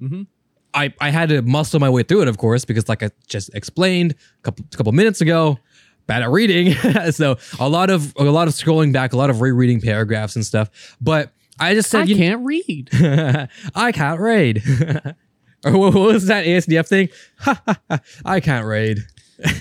[0.00, 0.26] Mhm.
[0.72, 3.54] I, I had to muscle my way through it, of course, because like I just
[3.54, 5.58] explained a couple couple minutes ago,
[6.06, 6.72] bad at reading.
[7.12, 10.46] so a lot of a lot of scrolling back, a lot of rereading paragraphs and
[10.46, 10.96] stuff.
[11.00, 12.88] But I just said, I you can't read.
[13.74, 14.62] I can't raid.
[15.74, 17.08] or what was that ASDF thing?
[18.24, 18.98] I can't raid.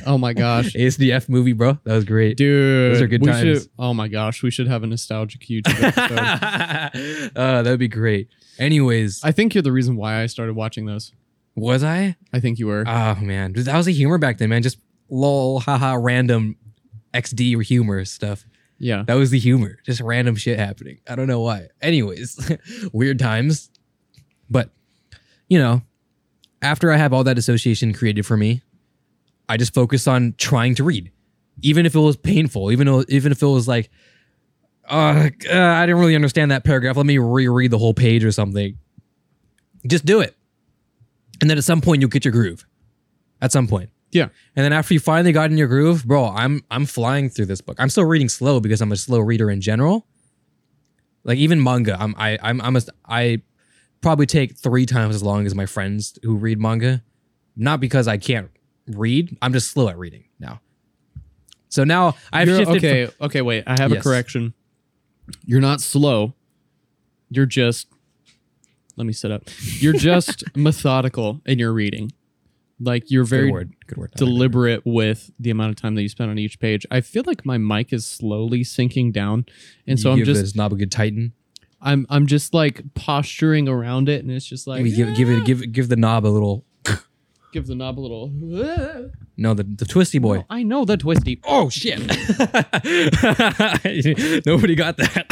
[0.08, 0.72] Oh my gosh.
[0.74, 1.78] ASDF movie, bro.
[1.84, 2.38] That was great.
[2.38, 3.64] Dude, Those are good we times.
[3.64, 7.32] Should, oh my gosh, we should have a nostalgic YouTube episode.
[7.36, 8.30] uh, that'd be great.
[8.58, 11.12] Anyways, I think you're the reason why I started watching those.
[11.56, 12.16] was I?
[12.32, 12.86] I think you were.
[12.88, 14.64] Oh man, that was the humor back then, man.
[14.64, 14.78] Just
[15.10, 16.56] lol, haha, random
[17.14, 18.46] XD humor stuff.
[18.80, 19.04] yeah.
[19.06, 19.80] That was the humor.
[19.86, 21.00] Just random shit happening.
[21.10, 21.68] I don't know why.
[21.82, 22.50] Anyways,
[22.94, 23.70] weird times.
[24.50, 24.70] But,
[25.50, 25.82] you know,
[26.62, 28.62] after I have all that association created for me,
[29.48, 31.12] I just focus on trying to read.
[31.62, 33.90] Even if it was painful, even though, even if it was like,
[34.90, 36.98] uh, uh, I didn't really understand that paragraph.
[36.98, 38.78] Let me reread the whole page or something.
[39.88, 40.36] Just do it.
[41.42, 42.66] And then at some point you'll get your groove.
[43.42, 43.90] At some point.
[44.12, 44.30] Yeah.
[44.56, 47.62] And then after you finally got in your groove, bro, I'm I'm flying through this
[47.62, 47.76] book.
[47.80, 50.08] I'm still reading slow because I'm a slow reader in general.
[51.24, 53.42] Like even manga, I'm I I'm I'm a, I
[54.06, 57.02] probably take three times as long as my friends who read manga.
[57.56, 58.52] Not because I can't
[58.88, 60.62] read, I'm just slow at reading now.
[61.70, 62.78] So now I've You're- shifted.
[62.78, 63.64] okay, okay, wait.
[63.66, 64.54] I have a correction.
[65.44, 66.36] You're not slow.
[67.32, 67.88] You're just
[68.96, 69.44] let me sit up.
[69.80, 72.12] You're just methodical in your reading.
[72.80, 73.74] like you're very good word.
[73.88, 74.12] Good word.
[74.12, 76.86] deliberate with the amount of time that you spend on each page.
[76.92, 79.46] I feel like my mic is slowly sinking down,
[79.88, 81.34] and so You I'm give just knob a good tighten.
[81.82, 85.46] I'm I'm just like posturing around it, and it's just like Maybe give give it
[85.46, 86.66] give give the knob a little.
[87.54, 89.12] give the knob a little.
[89.38, 90.46] No, the the twisty boy.
[90.50, 91.42] I know the twisty.
[91.44, 92.00] Oh shit!
[94.46, 95.26] Nobody got that.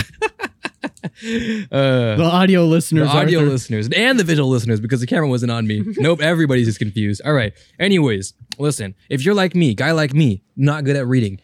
[1.71, 3.51] uh, The audio the listeners, audio Arthur.
[3.51, 5.83] listeners and the visual listeners because the camera wasn't on me.
[5.97, 7.21] nope, everybody's just confused.
[7.23, 7.53] All right.
[7.79, 8.93] Anyways, listen.
[9.09, 11.39] If you're like me, guy like me, not good at reading,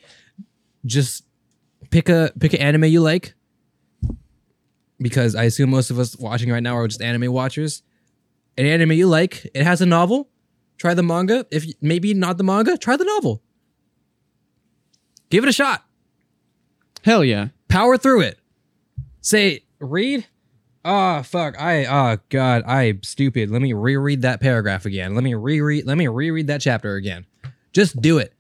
[0.86, 1.24] just
[1.92, 3.36] pick a pick an anime you like.
[5.02, 7.84] Because I assume most of us watching right now are just anime watchers.
[8.58, 10.30] An anime you like, it has a novel.
[10.78, 11.46] Try the manga.
[11.52, 13.42] If maybe not the manga, try the novel.
[15.30, 15.86] Give it a shot.
[17.04, 17.50] Hell yeah.
[17.68, 18.40] Power through it.
[19.22, 20.26] Say, read.
[20.84, 21.60] Oh fuck.
[21.60, 23.52] I oh god, I'm stupid.
[23.52, 25.14] Let me reread that paragraph again.
[25.14, 27.26] Let me reread let me reread that chapter again.
[27.74, 28.34] Just do it.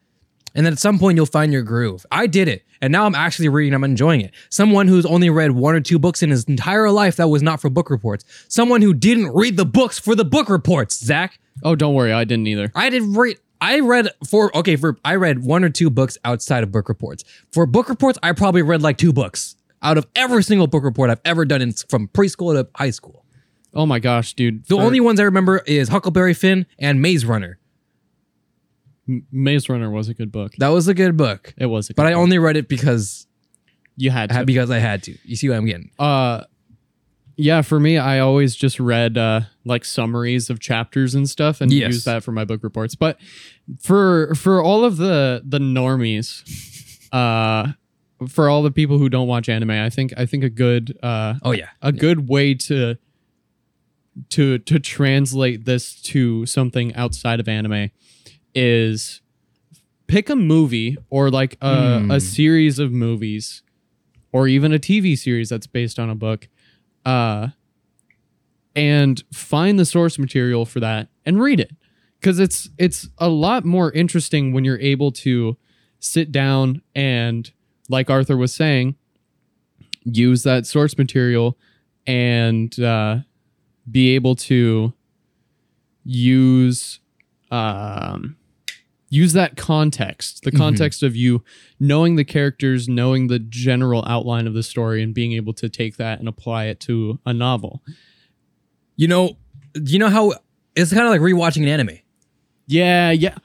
[0.56, 2.06] And then at some point you'll find your groove.
[2.12, 2.64] I did it.
[2.82, 4.32] And now I'm actually reading, I'm enjoying it.
[4.50, 7.60] Someone who's only read one or two books in his entire life that was not
[7.60, 8.24] for book reports.
[8.48, 11.40] Someone who didn't read the books for the book reports, Zach.
[11.64, 12.72] Oh, don't worry, I didn't either.
[12.76, 13.38] I did read.
[13.62, 17.26] I read for okay for I read one or two books outside of book reports.
[17.52, 21.10] For book reports, I probably read like two books out of every single book report
[21.10, 23.26] I've ever done in, from preschool to high school.
[23.74, 24.64] Oh my gosh, dude.
[24.68, 27.59] The For- only ones I remember is Huckleberry Finn and Maze Runner.
[29.10, 30.54] M- Maze Runner was a good book.
[30.60, 32.20] That was a good book, It was, a good but I book.
[32.20, 33.26] only read it because
[33.98, 34.46] you had to.
[34.46, 35.18] because I had to.
[35.24, 35.90] You see what I'm getting?
[36.00, 36.44] Uh,
[37.36, 41.72] yeah, for me, I always just read uh, like summaries of chapters and stuff, and
[41.72, 41.88] Yes.
[41.94, 42.96] use that for my book reports.
[42.96, 43.18] But
[43.82, 46.44] for for all of the the normies,
[47.14, 47.72] uh,
[48.28, 51.36] for all the people who don't watch anime, I think I think a good uh,
[51.42, 52.98] Oh yeah, a good way to
[54.32, 57.90] to to translate this to something outside of anime
[58.62, 59.22] is
[60.08, 62.12] pick a movie or like a, Hmm.
[62.12, 63.62] a series of movies
[64.32, 66.48] or even a TV series that's based on a book
[67.06, 67.50] uh
[68.76, 71.72] and find the source material for that and read it
[72.22, 75.56] cuz it's it's a lot more interesting when you're able to
[76.00, 77.52] sit down and
[77.88, 78.96] like Arthur was saying
[80.06, 81.58] use that source material
[82.08, 83.20] and uh,
[83.90, 84.94] be able to
[86.04, 87.00] use
[87.52, 88.36] um,
[89.10, 90.58] use that context the Mhm.
[90.58, 91.44] context of you
[91.80, 95.98] knowing the characters knowing the general outline of the story and being able to take
[95.98, 97.82] that and apply it to a novel
[98.96, 99.38] you know,
[99.86, 100.34] you know how
[100.76, 101.98] it's kind of like rewatching an anime.
[102.68, 103.36] yeah yeah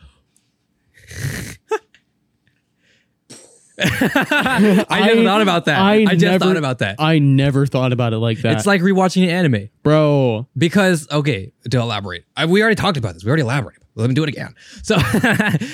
[3.78, 5.80] I never thought about that.
[5.80, 6.96] I I, just never- thought about that.
[7.00, 9.68] i never thought about it like that It's like rewatching an anime.
[9.82, 13.24] bro Because okay, to elaborate, I, we already talked about this.
[13.24, 13.82] We already elaborated.
[13.96, 14.54] Let me do it again.
[14.82, 14.96] So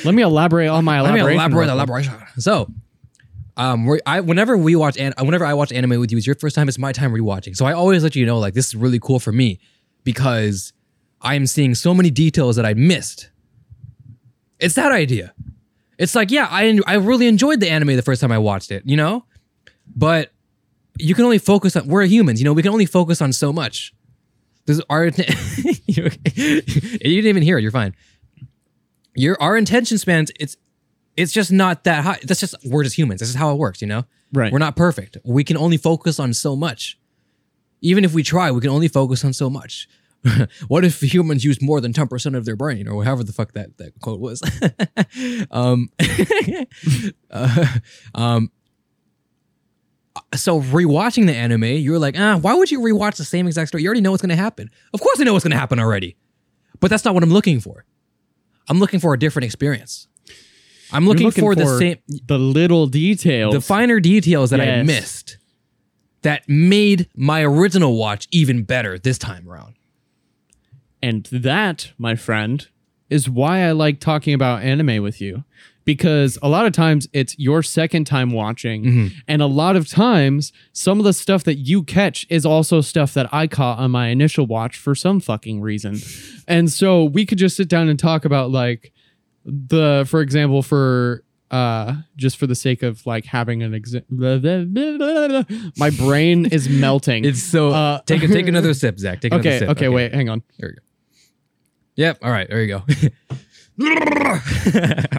[0.04, 1.26] let me elaborate on my elaboration.
[1.26, 2.14] let me elaborate the elaboration.
[2.38, 2.70] So,
[3.56, 6.54] um, I whenever we watch an, whenever I watch anime with you, it's your first
[6.54, 6.68] time.
[6.68, 7.56] It's my time rewatching.
[7.56, 9.58] So I always let you know like this is really cool for me
[10.04, 10.72] because
[11.20, 13.30] I am seeing so many details that I missed.
[14.58, 15.34] It's that idea.
[15.98, 18.82] It's like yeah, I I really enjoyed the anime the first time I watched it.
[18.86, 19.24] You know,
[19.94, 20.30] but
[20.98, 22.40] you can only focus on we're humans.
[22.40, 23.94] You know, we can only focus on so much.
[24.66, 25.18] There's art.
[25.86, 27.62] you didn't even hear it.
[27.62, 27.94] You're fine.
[29.14, 30.30] Your our attention spans.
[30.38, 30.56] It's
[31.16, 32.18] it's just not that high.
[32.22, 33.20] That's just we're just humans.
[33.20, 33.80] This is how it works.
[33.80, 35.18] You know, right we're not perfect.
[35.24, 36.98] We can only focus on so much.
[37.82, 39.88] Even if we try, we can only focus on so much.
[40.68, 43.78] what if humans use more than 10% of their brain or however the fuck that,
[43.78, 44.42] that quote was?
[45.50, 45.88] um,
[47.30, 47.66] uh,
[48.14, 48.50] um,
[50.34, 53.82] so rewatching the anime, you're like, ah, why would you rewatch the same exact story?
[53.82, 54.70] You already know what's going to happen.
[54.92, 56.16] Of course I know what's going to happen already.
[56.80, 57.84] But that's not what I'm looking for.
[58.68, 60.06] I'm looking for a different experience.
[60.92, 65.38] I'm You're looking, for, the same the little details the finer details that I missed
[66.22, 69.74] that made my original watch even better this time around.
[71.02, 72.68] And that, my friend,
[73.08, 75.44] is why I like talking about anime with you.
[75.94, 78.84] Because a lot of times it's your second time watching.
[78.84, 79.12] Mhm.
[79.26, 83.12] And a lot of times, some of the stuff that you catch is also stuff
[83.14, 85.98] that I caught on my initial watch for some fucking reason.
[86.46, 88.92] and so we could just sit down and talk about, like,
[89.44, 91.24] the, for example, for.
[91.52, 94.04] Uh, just for the sake of like having an exam,
[95.76, 97.24] my brain is melting.
[97.24, 99.20] It's so Uh, take a, take another sip, Zach.
[99.20, 99.68] Take okay, sip.
[99.70, 100.44] okay, wait, hang on.
[100.60, 100.82] There we go.
[101.96, 102.18] Yep.
[102.22, 102.48] All right.
[102.48, 102.84] There you go.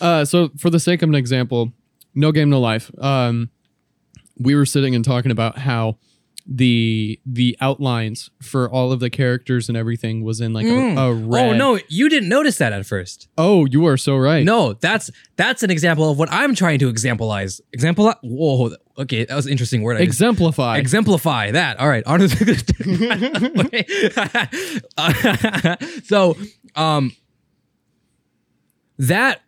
[0.00, 1.72] uh, so for the sake of an example,
[2.14, 2.90] no game, no life.
[2.98, 3.50] Um,
[4.38, 5.98] we were sitting and talking about how
[6.46, 10.98] the the outlines for all of the characters and everything was in like Mm.
[10.98, 11.48] a, a red.
[11.48, 13.28] Oh no, you didn't notice that at first.
[13.38, 14.44] Oh, you are so right.
[14.44, 17.62] No, that's that's an example of what I'm trying to exemplize.
[17.72, 18.12] Example.
[18.22, 18.74] Whoa.
[18.98, 19.96] Okay, that was an interesting word.
[19.96, 20.76] I just- Exemplify.
[20.78, 21.80] exemplify that.
[21.80, 22.04] All right.
[22.04, 22.28] On to
[26.04, 26.36] so,
[26.76, 27.12] um,
[28.98, 29.42] that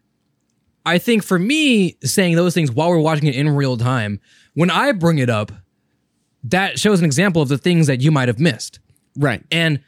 [0.85, 4.21] I think for me saying those things while we're watching it in real time,
[4.55, 5.53] when I bring it up,
[6.45, 8.79] that shows an example of the things that you might have missed.
[9.17, 9.43] right.
[9.51, 9.81] And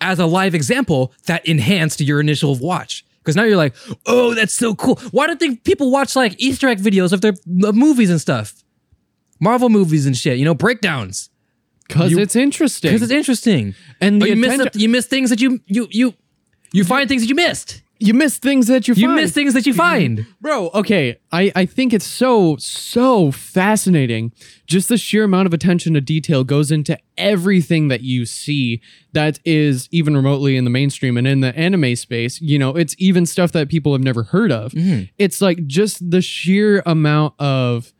[0.00, 3.04] as a live example, that enhanced your initial watch.
[3.18, 3.74] Because now you're like,
[4.06, 4.96] oh, that's so cool.
[5.10, 7.34] Why do think people watch like Easter egg videos of their
[7.64, 8.54] of movies and stuff?
[9.40, 11.28] Marvel movies and shit, you know, breakdowns.
[11.86, 12.92] Because it's interesting.
[12.92, 13.74] Because it's interesting.
[14.00, 16.14] and the you miss you miss things that you you you
[16.72, 17.82] you find things that you missed.
[18.00, 19.16] You miss things that you You find.
[19.20, 20.26] miss things that you find.
[20.40, 21.18] Bro, okay.
[21.30, 24.32] I, I think it's so, so fascinating.
[24.66, 28.80] Just the sheer amount of attention to detail goes into everything that you see
[29.12, 32.40] that is even remotely in the mainstream and in the anime space.
[32.40, 34.72] You know, it's even stuff that people have never heard of.
[34.72, 35.10] Mhm.
[35.18, 37.92] It's like just the sheer amount of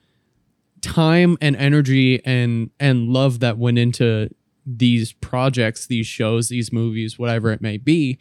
[0.83, 4.31] time and energy and and love that went into
[4.65, 8.19] these projects, these shows, these movies, whatever it may be.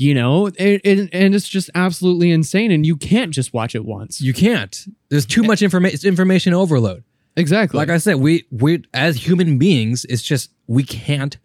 [0.00, 2.70] You know, it, it, and it's just absolutely insane.
[2.70, 4.18] And you can't just watch it once.
[4.18, 4.86] You can't.
[5.10, 5.94] There's too much information.
[5.94, 7.04] It's information overload.
[7.36, 7.76] Exactly.
[7.76, 11.36] Like I said, we we as human beings, it's just we can't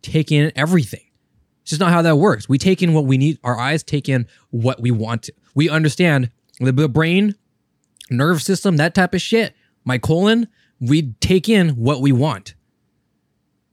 [0.00, 1.02] take in everything.
[1.60, 2.48] It's just not how that works.
[2.48, 3.40] We take in what we need.
[3.44, 5.24] Our eyes take in what we want.
[5.24, 5.34] To.
[5.54, 6.30] We understand
[6.60, 7.34] the, the brain,
[8.08, 9.54] nerve system, that type of shit.
[9.84, 10.48] My colon,
[10.80, 12.54] we take in what we want.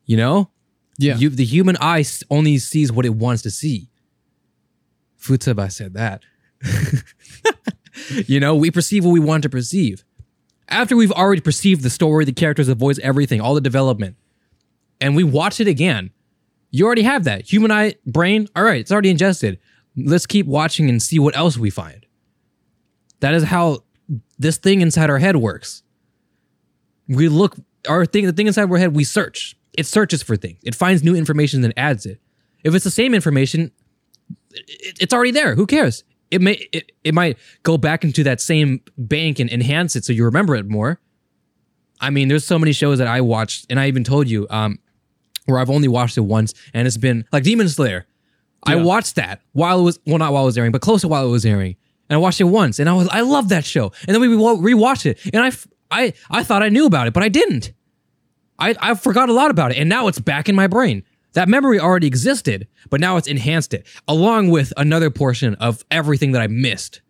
[0.06, 0.50] You know,
[0.98, 1.16] yeah.
[1.16, 3.88] you, the human eye only sees what it wants to see.
[5.20, 6.24] Futaba said that.
[8.28, 10.04] you know, we perceive what we want to perceive.
[10.68, 14.18] After we've already perceived the story, the characters, the voice, everything, all the development,
[15.00, 16.12] and we watch it again,
[16.72, 17.52] you already have that.
[17.52, 19.60] Human eye, brain, all right, it's already ingested.
[19.96, 22.06] Let's keep watching and see what else we find.
[23.20, 23.84] That is how
[24.38, 25.84] this thing inside our head works.
[27.08, 27.56] We look,
[27.88, 29.56] our thing, the thing inside our head, we search.
[29.78, 30.60] It searches for things.
[30.64, 32.20] It finds new information and adds it.
[32.64, 33.72] If it's the same information,
[34.56, 35.56] it, it's already there.
[35.56, 36.04] Who cares?
[36.32, 40.14] It may it, it might go back into that same bank and enhance it so
[40.14, 41.00] you remember it more.
[42.02, 44.80] I mean, there's so many shows that I watched, and I even told you, um,
[45.46, 48.06] where I've only watched it once, and it's been like Demon Slayer.
[48.68, 51.08] I watched that while it was well, not while it was airing, but close to
[51.08, 51.76] while it was airing,
[52.10, 54.36] and I watched it once, and I was I love that show, and then we
[54.36, 55.52] wa- rewatched it, and I
[55.92, 57.74] I I thought I knew about it, but I didn't.
[58.58, 61.04] I I forgot a lot about it, and now it's back in my brain.
[61.36, 66.32] That memory already existed, but now it's enhanced it, along with another portion of everything
[66.32, 67.02] that I missed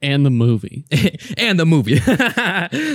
[0.00, 0.84] and the movie.
[1.36, 2.00] and the movie.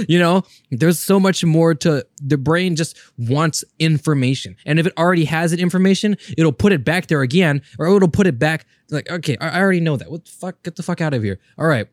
[0.11, 4.55] you know, there's so much more to the brain just wants information.
[4.65, 8.07] And if it already has it information, it'll put it back there again, or it'll
[8.07, 10.09] put it back like, okay, I I already know that.
[10.09, 10.63] What the fuck?
[10.63, 11.39] Get the fuck out of here.
[11.57, 11.87] All right.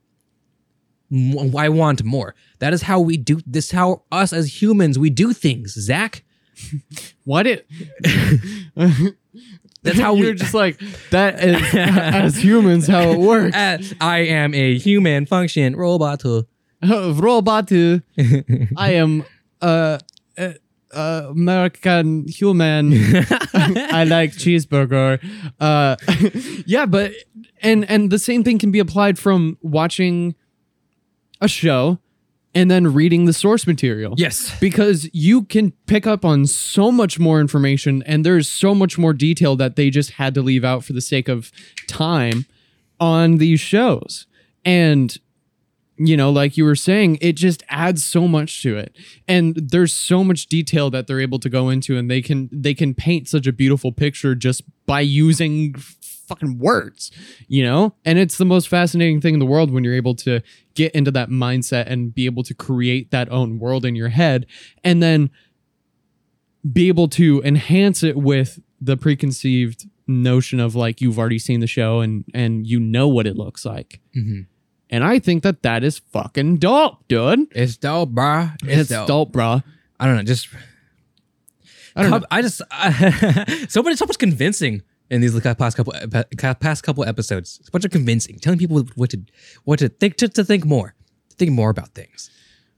[1.12, 2.34] I want more.
[2.60, 3.72] That is how we do this.
[3.72, 6.24] How us as humans we do things, Zach.
[7.24, 7.66] What it?
[9.82, 10.78] That's how we- You're just like
[11.10, 13.56] that is as humans how it works.
[13.56, 16.22] Uh, I am a human function robot.
[16.82, 17.70] Robot.
[17.72, 19.24] I am
[19.62, 19.98] uh,
[20.38, 20.52] uh,
[20.94, 22.92] uh, American human.
[22.94, 25.18] I like cheeseburger.
[25.60, 25.96] Uh,
[26.66, 27.12] yeah, but
[27.62, 30.34] and and the same thing can be applied from watching
[31.40, 31.98] a show
[32.54, 34.14] and then reading the source material.
[34.16, 34.58] yes.
[34.60, 39.12] because you can pick up on so much more information and there's so much more
[39.12, 41.52] detail that they just had to leave out for the sake of
[41.86, 42.46] time
[42.98, 44.26] on these shows.
[44.64, 45.16] And
[46.02, 48.96] you know, like you were saying, it just adds so much to it.
[49.28, 52.72] And there's so much detail that they're able to go into and they can they
[52.72, 55.74] can paint such a beautiful picture just by using
[56.30, 57.10] fucking words,
[57.48, 57.94] you know?
[58.04, 60.40] And it's the most fascinating thing in the world when you're able to
[60.74, 64.46] get into that mindset and be able to create that own world in your head
[64.84, 65.30] and then
[66.72, 71.66] be able to enhance it with the preconceived notion of like you've already seen the
[71.66, 74.00] show and and you know what it looks like.
[74.16, 74.46] Mhm.
[74.90, 77.46] And I think that that is fucking dope, dude.
[77.52, 78.56] It's dope, bruh.
[78.64, 79.62] It's, dope, bro.
[80.00, 80.22] I don't know.
[80.24, 80.48] Just
[81.94, 82.26] I don't know.
[82.30, 82.58] I just
[83.72, 85.92] so much so much convincing in these past couple
[86.60, 87.58] past couple episodes.
[87.60, 89.20] It's a bunch of convincing, telling people what to
[89.64, 90.94] what to think to, to think more,
[91.30, 92.30] to think more about things.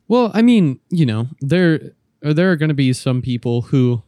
[0.09, 4.03] Well, I mean, you know, there there are going to be some people who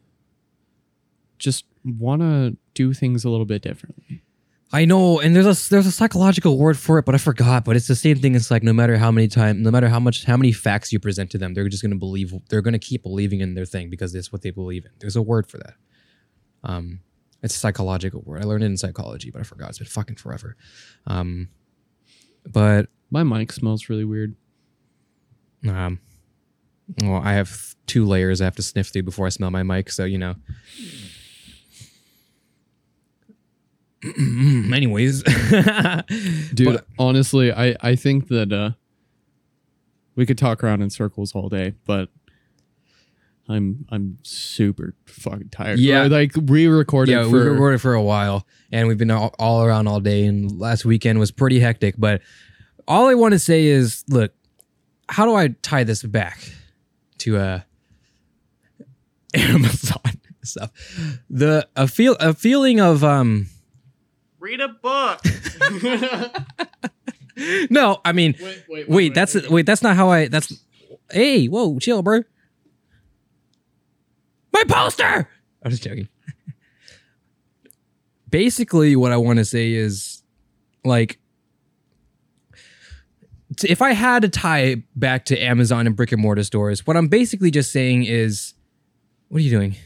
[1.38, 4.22] just want to do things a little bit differently.
[4.72, 7.64] I know, and there's a there's a psychological word for it, but I forgot.
[7.64, 8.34] But it's the same thing.
[8.34, 10.98] It's like no matter how many time, no matter how much, how many facts you
[10.98, 12.34] present to them, they're just gonna believe.
[12.48, 14.90] They're gonna keep believing in their thing because it's what they believe in.
[14.98, 15.74] There's a word for that.
[16.64, 17.00] Um,
[17.44, 18.42] it's a psychological word.
[18.42, 19.68] I learned it in psychology, but I forgot.
[19.68, 20.56] It's been fucking forever.
[21.06, 21.48] Um,
[22.50, 24.34] but My mic smells really weird.
[25.68, 26.00] um,
[27.02, 29.90] well, I have two layers I have to sniff through before I smell my mic,
[29.90, 30.34] so you know.
[34.04, 35.22] Anyways,
[36.54, 38.70] Dude, But- honestly, I I think that uh
[40.14, 42.08] we could talk around in circles all day, but
[43.48, 45.78] I'm I'm super fucking tired.
[45.78, 46.04] Yeah.
[46.04, 49.64] We're, like re-recorded yeah, for we recorded for a while, and we've been all, all
[49.64, 50.24] around all day.
[50.24, 51.94] And last weekend was pretty hectic.
[51.98, 52.22] But
[52.88, 54.32] all I want to say is, look,
[55.08, 56.38] how do I tie this back
[57.18, 57.60] to uh,
[59.34, 60.70] Amazon stuff?
[61.28, 63.48] The a feel a feeling of um.
[64.38, 65.20] read a book.
[67.68, 70.28] No, I mean, wait, wait, wait, that's wait, that's not how I.
[70.28, 70.52] That's
[71.10, 72.22] hey, whoa, chill, bro.
[74.54, 75.28] My poster.
[75.62, 76.08] I'm just joking.
[78.30, 80.22] Basically, what I want to say is,
[80.84, 81.18] like,
[83.64, 86.96] if I had to tie it back to Amazon and brick and mortar stores, what
[86.96, 88.54] I'm basically just saying is,
[89.28, 89.76] what are you doing?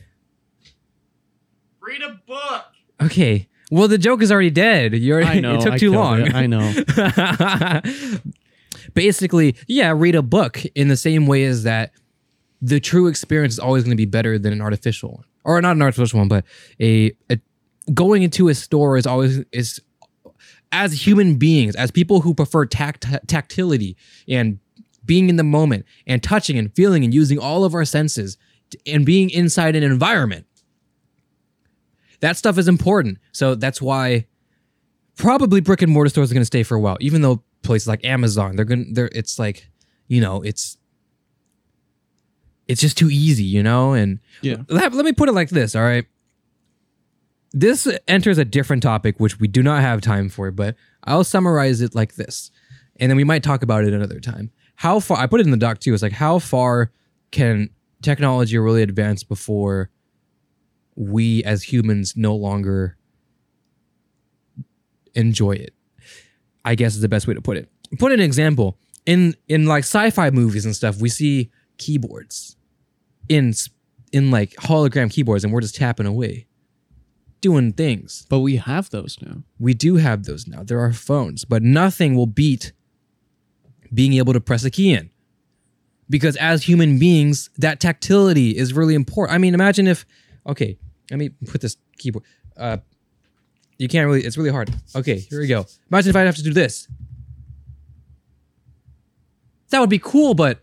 [1.80, 2.64] read a book.
[3.00, 3.48] Okay.
[3.70, 4.94] Well, the joke is already dead.
[4.94, 5.54] You already, I know.
[5.56, 6.20] it took I too long.
[6.20, 8.20] it, I know.
[8.94, 11.92] Basically, yeah, read a book in the same way as that
[12.61, 15.24] the true experience is always going to be better than an artificial one.
[15.44, 16.44] Or not an artificial one, but
[16.80, 17.38] a, a
[17.94, 19.80] going into a store is always is
[20.72, 23.96] as human beings, as people who prefer tact tactility
[24.28, 24.59] and
[25.04, 28.36] being in the moment and touching and feeling and using all of our senses
[28.86, 30.46] and being inside an environment.
[32.20, 33.18] That stuff is important.
[33.32, 34.26] So that's why
[35.16, 37.88] probably brick and mortar stores are going to stay for a while, even though places
[37.88, 39.68] like Amazon, they're going to, they're, it's like,
[40.09, 40.78] you know, it's,
[42.68, 43.92] it's just too easy, you know?
[43.94, 44.58] And Yeah.
[44.68, 46.06] let, let me put it like this, all right?
[47.52, 51.80] This enters a different topic, which we do not have time for, but I'll summarize
[51.80, 52.50] it like this.
[52.96, 54.50] And then we might talk about it another time.
[54.76, 56.92] How far, I put it in the doc too, it's like, how far
[57.30, 57.70] can
[58.02, 59.90] technology really advance before
[60.94, 62.96] we as humans no longer
[65.14, 65.74] enjoy it?
[66.64, 67.68] I guess is the best way to put it.
[67.98, 68.76] Put an example.
[69.06, 72.56] In in like sci-fi movies and stuff, we see keyboards
[73.29, 73.53] in
[74.12, 76.49] in like hologram keyboards and we're just tapping away
[77.41, 78.26] doing things.
[78.29, 79.43] But we have those now.
[79.59, 80.62] We do have those now.
[80.62, 82.72] There are phones, but nothing will beat
[83.93, 85.11] being able to press a key in.
[86.11, 89.35] Because as human beings, that tactility is really important.
[89.35, 90.07] I mean, imagine if
[90.47, 90.79] okay,
[91.11, 92.24] let me put this keyboard.
[92.57, 92.79] Uh
[93.79, 94.74] you can't really it's really hard.
[94.95, 95.66] Okay, here we go.
[95.91, 96.89] Imagine if i'd have to do this.
[99.70, 100.61] That would be cool, but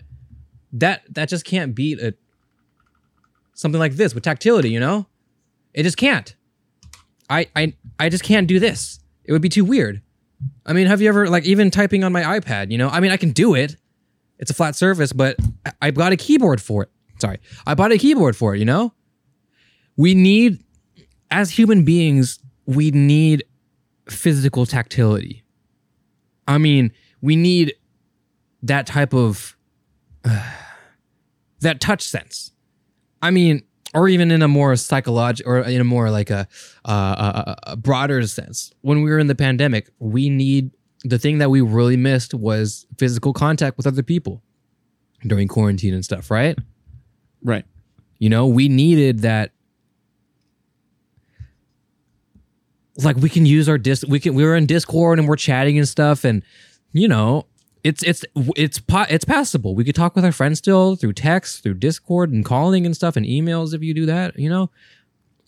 [0.73, 2.15] that that just can't beat a
[3.55, 5.07] something like this with tactility, you know?
[5.73, 6.35] It just can't.
[7.29, 8.99] I I I just can't do this.
[9.23, 10.03] It would be too weird.
[10.65, 12.89] I mean, have you ever like even typing on my iPad, you know?
[12.89, 13.75] I mean, I can do it.
[14.37, 16.89] It's a flat surface, but I, I bought a keyboard for it.
[17.19, 17.39] Sorry.
[17.65, 18.93] I bought a keyboard for it, you know?
[19.97, 20.63] We need
[21.31, 23.43] as human beings, we need
[24.09, 25.43] physical tactility.
[26.47, 26.91] I mean,
[27.21, 27.73] we need
[28.63, 29.57] that type of
[31.61, 32.51] that touch sense.
[33.25, 33.63] I mean,
[33.95, 36.47] or even in a more psychological, or in a more like a,
[36.87, 38.71] uh, a, a broader sense.
[38.81, 40.69] When we were in the pandemic, we need
[41.03, 44.43] the thing that we really missed was physical contact with other people
[45.25, 46.55] during quarantine and stuff, right?
[47.41, 47.65] Right.
[48.19, 49.53] You know, we needed that.
[52.97, 55.79] Like we can use our dis, we can we were in Discord and we're chatting
[55.79, 56.43] and stuff, and
[56.93, 57.47] you know,
[57.85, 58.25] it's it's
[58.57, 59.75] it's it's passable.
[59.75, 63.15] We could talk with our friends still through text, through Discord, and calling and stuff,
[63.15, 63.75] and emails.
[63.75, 64.71] If you do that, you know,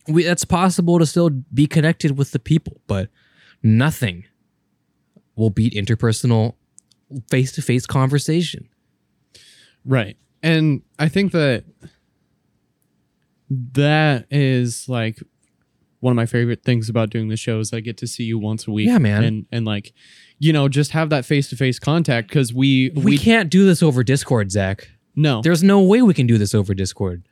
[0.08, 3.10] we that's possible to still be connected with the people, but
[3.64, 4.26] nothing
[5.36, 6.54] will beat interpersonal,
[7.28, 8.70] face to face conversation.
[9.84, 10.16] Right.
[10.44, 11.64] And I think that
[13.50, 15.24] that is like
[16.00, 18.38] one of my favorite things about doing the show is I get to see you
[18.38, 18.88] once a week.
[18.88, 19.24] Yeah, man.
[19.24, 19.94] And and like,
[20.40, 23.66] you know, just have that face to face contact because we, We, we can't do
[23.66, 24.90] this over Discord, Zach.
[25.16, 27.24] no There's no way we can do this over Discord.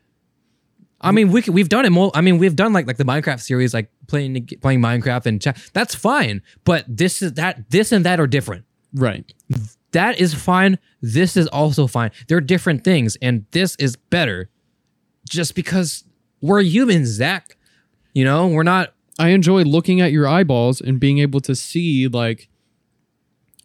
[1.02, 1.92] I mean, we we've done it.
[1.92, 5.40] Mo- I mean, we've done like like the Minecraft series, like playing playing Minecraft and
[5.42, 5.58] chat.
[5.74, 6.42] That's fine.
[6.64, 8.66] But this is that this and that are different.
[8.94, 9.32] right.
[9.92, 10.78] That is fine.
[11.02, 12.12] This is also fine.
[12.28, 14.50] They're different things, and this is better,
[15.30, 16.04] just because
[16.42, 17.56] we're humans, Zach.
[18.16, 22.08] You know, we're not I enjoy looking at your eyeballs and being able to see
[22.08, 22.50] like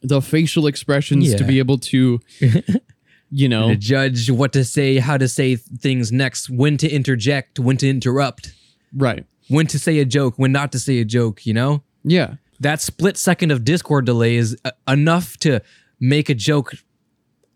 [0.02, 2.20] the facial expressions to be able to
[3.30, 3.68] you know.
[3.68, 7.88] To judge what to say, how to say things next, when to interject, when to
[7.88, 8.54] interrupt,
[8.94, 9.24] right.
[9.48, 11.82] When to say a joke, when not to say a joke, you know?
[12.04, 12.34] yeah.
[12.60, 15.60] That split second of Discord delay is uh, enough to
[15.98, 16.74] make a joke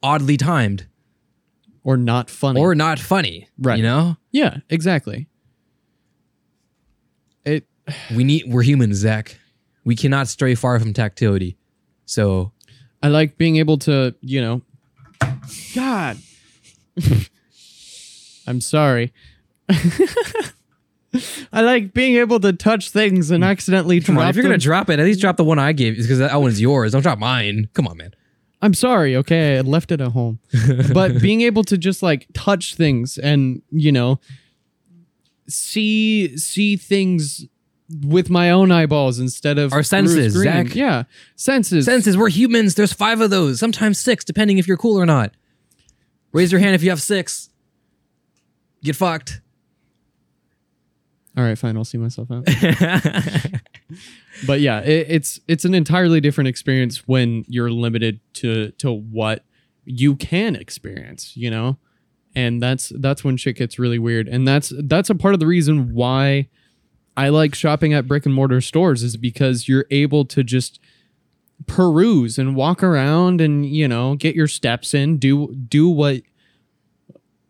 [0.02, 0.86] oddly timed.
[1.82, 2.58] Or not funny.
[2.58, 3.76] Or not funny, Right.
[3.76, 4.16] You know?
[4.32, 5.28] yeah exactly
[7.44, 7.66] it
[8.14, 9.38] We need we're humans, Zach.
[9.84, 11.56] We cannot stray far from tactility.
[12.06, 12.52] So
[13.02, 14.62] I like being able to, you know,
[15.74, 16.18] God.
[18.46, 19.12] I'm sorry.
[21.52, 24.90] I like being able to touch things and accidentally come on, if you're gonna drop
[24.90, 26.92] it, at least drop the one I gave you because that one's yours.
[26.92, 27.68] Don't drop mine.
[27.72, 28.14] Come on, man.
[28.62, 29.58] I'm sorry, okay?
[29.58, 30.38] I left it at home.
[30.94, 34.18] but being able to just like touch things and, you know,
[35.48, 37.46] see see things
[38.02, 40.32] with my own eyeballs instead of Our senses.
[40.32, 40.74] Zach.
[40.74, 41.04] Yeah,
[41.36, 41.84] senses.
[41.84, 42.74] Senses, we're humans.
[42.74, 45.32] There's five of those, sometimes six, depending if you're cool or not.
[46.32, 47.50] Raise your hand if you have six.
[48.82, 49.40] Get fucked.
[51.36, 51.76] All right, fine.
[51.76, 52.44] I'll see myself out.
[54.46, 59.44] but yeah, it, it's it's an entirely different experience when you're limited to to what
[59.84, 61.76] you can experience, you know,
[62.34, 65.46] and that's that's when shit gets really weird, and that's that's a part of the
[65.46, 66.48] reason why
[67.16, 70.80] I like shopping at brick and mortar stores is because you're able to just
[71.66, 76.22] peruse and walk around and you know get your steps in, do do what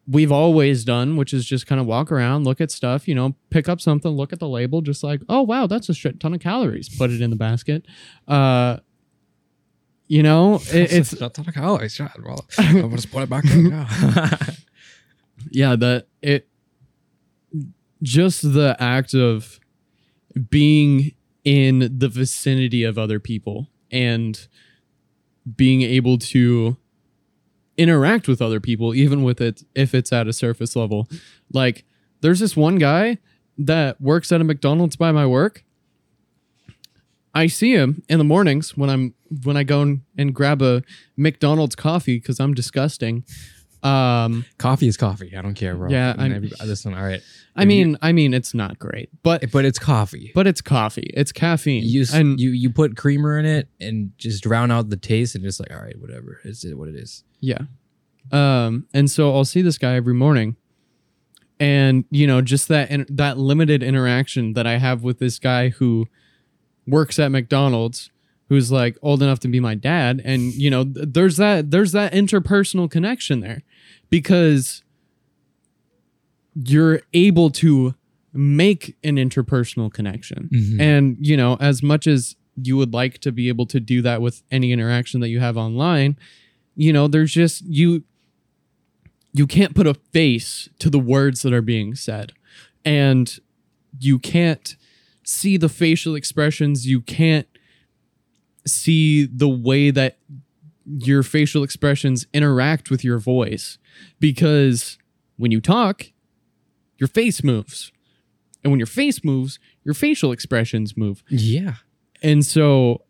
[0.07, 3.35] we've always done, which is just kind of walk around, look at stuff, you know,
[3.51, 6.35] pick up something, look at the label, just like, oh wow, that's a shit ton
[6.35, 6.89] of calories.
[6.89, 7.87] Put it in the basket.
[8.29, 8.79] Uh,
[10.07, 11.99] you know, it, it's a ton of calories.
[12.59, 13.71] I'm gonna put it back in.
[15.51, 16.49] yeah, that it
[18.03, 19.59] just the act of
[20.51, 21.13] being
[21.45, 24.49] in the vicinity of other people and
[25.57, 26.77] being able to
[27.77, 31.09] interact with other people even with it if it's at a surface level.
[31.53, 31.85] Like
[32.21, 33.19] there's this one guy
[33.59, 35.65] that works at a mcdonald's by my work.
[37.35, 40.83] I see him in the mornings when i'm when i go and, grab a
[41.17, 43.25] mcdonald's coffee because i'm disgusting
[43.85, 45.37] um coffee is coffee.
[45.37, 45.91] I don't care, bro.
[45.91, 46.95] Yeah, I'm- every- listen.
[46.95, 47.21] All right,
[47.55, 50.33] I mean, I mean, it's not great, but but it's coffee.
[50.35, 51.11] but it's coffee.
[51.15, 51.85] It's caffeine.
[51.85, 55.45] you and you you put creamer in it and just drown out the taste and
[55.45, 56.41] just like all right, whatever.
[56.45, 57.25] It's what it is.
[57.41, 57.59] yeah,
[58.33, 60.57] um, and so I'll see this guy every morning,
[61.61, 65.69] and you know, just that in, that limited interaction that I have with this guy
[65.71, 66.09] who
[66.87, 68.11] works at McDonald's,
[68.49, 71.93] who's like old enough to be my dad, and you know, th- there's that there's
[71.93, 73.63] that interpersonal connection there,
[74.15, 74.85] because
[76.55, 77.97] you're able to
[78.33, 80.49] make an interpersonal connection.
[80.53, 80.81] Mhm.
[80.81, 84.23] And, you know, as much as you would like to be able to do that
[84.23, 86.17] with any interaction that you have online,
[86.77, 88.05] you know, there's just you
[89.33, 92.33] you can't put a face to the words that are being said.
[92.85, 93.37] And
[93.99, 94.77] you can't
[95.25, 97.49] see the facial expressions, you can't
[98.65, 100.19] see the way that
[100.87, 103.79] your facial expressions interact with your voice
[104.21, 104.99] because
[105.37, 106.07] when you talk,
[106.99, 107.93] your face moves.
[108.63, 111.23] And when your face moves, your facial expressions move.
[111.29, 111.75] Yeah.
[112.23, 113.03] And so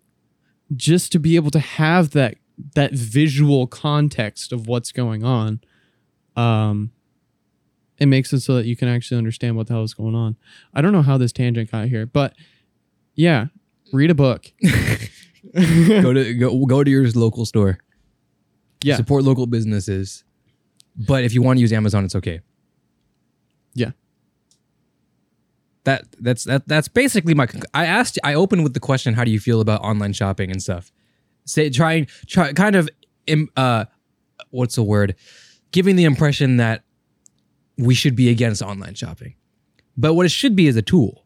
[0.75, 2.37] just to be able to have that
[2.75, 5.61] that visual context of what's going on,
[6.37, 6.93] um
[7.99, 10.37] it makes it so that you can actually understand what the hell is going on.
[10.73, 12.35] I don't know how this tangent got here, but
[13.15, 13.47] yeah,
[13.93, 14.53] read a book.
[16.03, 17.79] go to go go to your local store.
[18.83, 18.97] Yeah.
[18.97, 20.25] Support local businesses.
[20.97, 22.41] But if you want to use Amazon, it's okay.
[23.75, 23.93] Yeah.
[25.85, 27.47] That that's that that's basically my.
[27.47, 28.19] conc- I asked.
[28.25, 30.91] I opened with the question, "How do you feel about online shopping and stuff?"
[31.45, 32.89] Say trying try kind of
[33.57, 33.85] uh,
[34.51, 35.15] what's the word?
[35.73, 36.85] Giving the impression that
[37.77, 39.35] we should be against online shopping,
[39.97, 41.25] but what it should be is a tool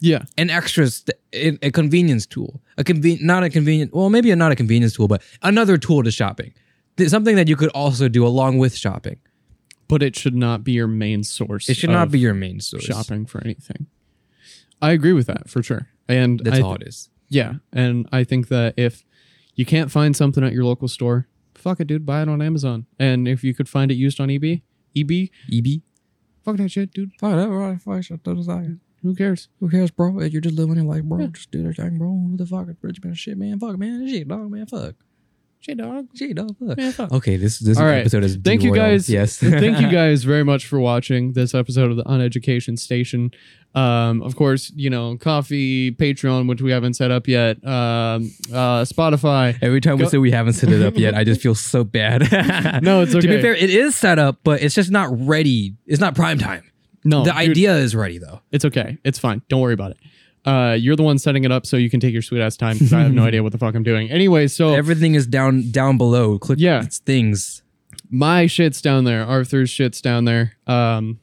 [0.00, 0.22] Yeah.
[0.38, 4.52] an extra st- a a convenience tool a conven- not a convenient well maybe not
[4.52, 6.52] a convenience tool but another tool to shopping
[6.96, 9.18] Th- something that you could also do along with shopping
[9.88, 11.68] But it should not be your main source.
[11.68, 13.86] it should not of be your main source shopping for anything.
[14.82, 15.88] I agree with that for sure.
[16.08, 19.04] And that's I, all it is Yeah, and I think that if
[19.54, 22.86] you can't find something at your local store, fuck it, dude, buy it on Amazon.
[22.98, 24.62] And if you could find it used on eBay,
[24.96, 25.82] eBay, eb
[26.44, 27.10] fuck that shit, dude.
[27.20, 29.48] fuck that right fuck that Who cares?
[29.60, 31.26] who cares bro you're just living your life bro Yeah.
[31.28, 34.26] just do their thing bro who the fuck rich man shit man fuck man shit
[34.28, 34.94] dog man fuck
[35.60, 36.06] Shit, dog.
[36.14, 36.56] Shit, dog.
[36.56, 36.78] fuck.
[36.78, 37.10] Man, fuck.
[37.10, 37.98] Okay, this this All right.
[37.98, 39.10] episode is Thank you guys.
[39.10, 39.38] Yes.
[39.40, 43.32] Thank you guys very much for watching this episode of the Uneducation Station.
[43.74, 48.82] Um, of course, you know, Ko-fi, Patreon, which we haven't set up yet, um, uh,
[48.84, 49.58] Spotify.
[49.60, 52.22] Every time we say we haven't set it up yet, I just feel so bad.
[52.84, 53.26] No, it's okay.
[53.26, 55.74] To be fair, it is set up, but it's just not ready.
[55.86, 56.70] It's not prime time.
[57.04, 58.40] No, the dude, idea is ready though.
[58.50, 58.98] It's okay.
[59.04, 59.42] It's fine.
[59.48, 59.98] Don't worry about it.
[60.44, 62.74] Uh, you're the one setting it up, so you can take your sweet ass time
[62.74, 64.10] because I have no idea what the fuck I'm doing.
[64.10, 66.38] Anyway, so Everything is down down below.
[66.38, 66.82] Click Yeah.
[66.82, 67.62] it's things.
[68.10, 69.24] my shit's down there.
[69.24, 70.52] Arthur's shit's down there.
[70.66, 71.20] Um,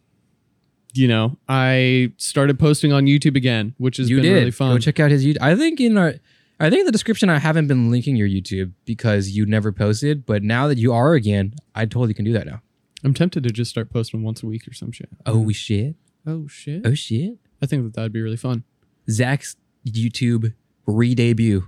[0.94, 4.34] you know, I started posting on YouTube again, which has you been did.
[4.34, 4.74] really fun.
[4.76, 5.42] Go check out his YouTube.
[5.42, 6.14] I think in our
[6.60, 10.26] I think in the description I haven't been linking your YouTube because you never posted,
[10.26, 12.62] but now that you are again, I totally can do that now.
[13.06, 15.10] I'm tempted to just start posting once a week or some shit.
[15.28, 15.96] Oh we shit.
[16.26, 16.82] Oh shit!
[16.86, 17.38] Oh shit.
[17.62, 18.64] I think that that'd be really fun.
[19.10, 19.56] Zach's
[19.88, 20.56] YouTube
[20.88, 21.68] re-debut.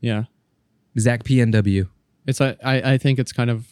[0.00, 0.24] Yeah,
[0.96, 1.88] Zach PNW.
[2.26, 3.66] it's I I I think it's kind of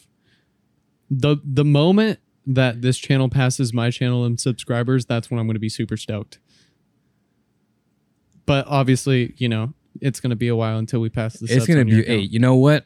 [1.09, 5.05] the the moment that this channel passes my channel in subscribers.
[5.05, 6.39] That's when I'm going to be super stoked.
[8.45, 11.47] But obviously, you know, it's going to be a while until we pass the.
[11.49, 12.09] It's gonna be account.
[12.09, 12.31] eight.
[12.31, 12.85] You know what?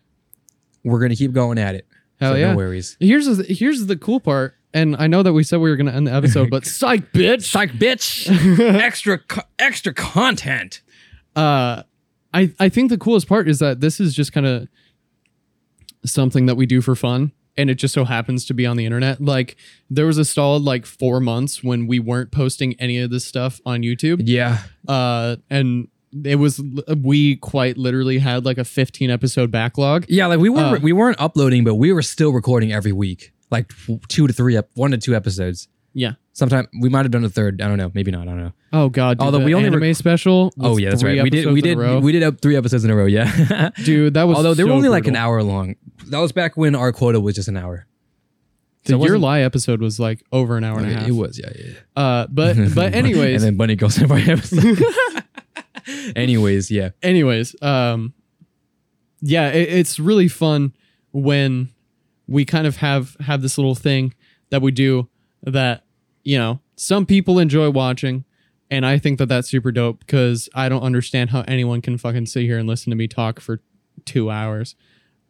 [0.84, 1.86] We're gonna keep going at it.
[2.19, 2.52] Hell So yeah!
[2.52, 2.98] No worries.
[2.99, 5.88] Here's the, here's the cool part, and I know that we said we were going
[5.88, 7.44] to end the episode, but psych, bitch.
[7.44, 8.60] Psych, bitch.
[8.60, 10.81] extra, co- extra content.
[11.35, 11.84] uh
[12.34, 14.68] i i think the coolest part is that this is just kind of
[16.06, 18.85] something that we do for fun and it just so happens to be on the
[18.85, 19.56] internet like
[19.89, 23.61] there was a solid like four months when we weren't posting any of this stuff
[23.65, 24.60] on youtube Yeah.
[24.88, 25.88] uh and
[26.23, 26.61] it was
[27.03, 30.93] we quite literally had like a 15 episode backlog Yeah, like we weren't Uh, we
[30.93, 33.71] weren't uploading, but we were still recording every week, like
[34.07, 35.67] two to three, ep- one to two episodes.
[35.93, 37.59] yeah Sometime we might have done a third.
[37.63, 37.91] I don't know.
[37.95, 38.21] Maybe not.
[38.21, 38.51] I don't know.
[38.71, 41.21] oh god dude, Although the we only anime rec- special Oh yeah, that's right.
[41.23, 41.51] We did.
[41.51, 41.77] We did.
[41.77, 43.07] We did up three episodes in a row.
[43.07, 43.71] Yeah.
[43.84, 45.75] dude that was Although they were so only like an hour long.
[46.09, 47.88] That was back when our quota was just an hour.
[48.84, 51.11] the So it your lie episode was like over an hour and a half it
[51.13, 51.39] was.
[51.39, 51.49] Yeah.
[51.55, 51.73] Yeah.
[52.03, 54.77] uh but but anyways and then Bunny goes every episode.
[56.15, 56.89] anyways, yeah.
[57.01, 58.14] anyways um
[59.22, 60.73] yeah it, it's really fun
[61.11, 61.69] when
[62.27, 64.14] we kind of have have this little thing
[64.49, 65.09] that we do
[65.43, 65.84] that
[66.23, 68.26] you know some people enjoy watching
[68.69, 72.26] and i think that that's super dope because i don't understand how anyone can fucking
[72.26, 73.61] sit here and listen to me talk for
[74.05, 74.76] two hours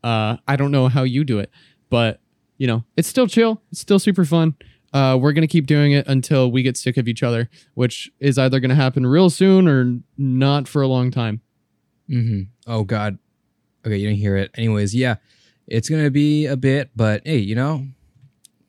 [0.04, 1.52] uh i don't know how you do it
[1.90, 2.20] but
[2.58, 4.56] you know it's still chill it's still super fun
[4.98, 8.38] uh, we're gonna keep doing it until we get sick of each other, which is
[8.40, 11.42] either gonna happen real soon or not for a long time.
[12.08, 13.20] hmm Oh God.
[13.86, 14.52] Okay, you didn't hear it.
[14.56, 15.16] Anyways, yeah,
[15.68, 17.86] it's gonna be a bit, but hey, you know,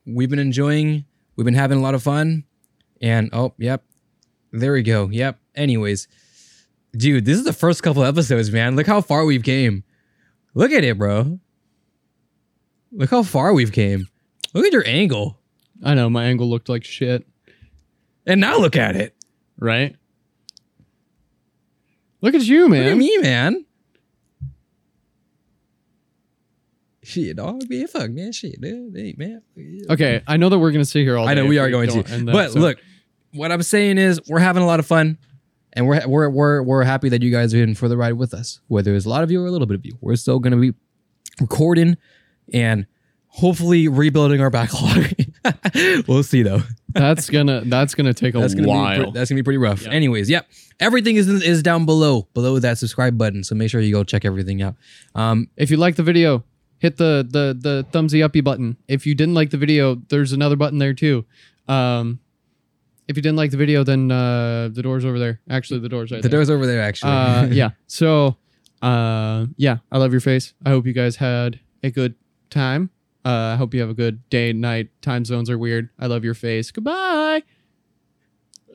[0.05, 1.05] we've been enjoying.
[1.35, 2.43] We've been having a lot of fun,
[3.01, 3.83] and oh, yep,
[4.51, 5.09] there we go.
[5.09, 5.39] Yep.
[5.55, 6.07] Anyways,
[6.91, 8.75] dude, this is the first couple episodes, man.
[8.75, 9.83] Look how far we've came.
[10.53, 11.39] Look at it, bro.
[12.91, 14.07] Look how far we've came.
[14.53, 15.38] Look at your angle,
[15.83, 17.25] I know my angle looked like shit,
[18.25, 19.15] and now look at it.
[19.57, 19.95] right?
[22.21, 22.87] Look at you, Look man.
[22.91, 23.65] at me, man.
[27.01, 29.41] Shit, dog, man, fuck, man, shit, dude, hey, man.
[29.89, 31.31] Okay, I know that we're gonna sit here all day.
[31.31, 32.77] I know if we are going don't to, end that, but so- look,
[33.33, 35.17] what I'm saying is we're having a lot of fun,
[35.73, 38.33] and we're we're we're we're happy that you guys are in for the ride with
[38.33, 38.59] us.
[38.67, 40.57] Whether it's a lot of you or a little bit of you, we're still gonna
[40.57, 40.73] be
[41.39, 41.95] recording
[42.53, 42.85] and
[43.27, 45.13] hopefully rebuilding our backlog.
[46.07, 46.61] we'll see though.
[46.89, 49.03] that's gonna that's gonna take a That's gonna while.
[49.03, 49.83] pre- that's gonna be pretty rough.
[49.83, 49.91] Yeah.
[49.91, 50.47] Anyways, yep.
[50.79, 53.43] Everything is is down below below that subscribe button.
[53.43, 54.75] So make sure you go check everything out.
[55.15, 56.43] Um, if you like the video,
[56.79, 58.77] hit the the the thumbsy uppy button.
[58.87, 61.25] If you didn't like the video, there's another button there too.
[61.67, 62.19] Um,
[63.07, 65.39] if you didn't like the video, then uh, the door's over there.
[65.49, 66.37] Actually, the door's right the there.
[66.39, 67.11] door's over there actually.
[67.11, 67.69] uh, yeah.
[67.87, 68.37] So,
[68.81, 70.53] uh, yeah, I love your face.
[70.65, 72.15] I hope you guys had a good
[72.49, 72.89] time.
[73.29, 74.89] Uh, I hope you have a good day, and night.
[75.03, 75.89] Time zones are weird.
[75.99, 76.71] I love your face.
[76.71, 77.43] Goodbye.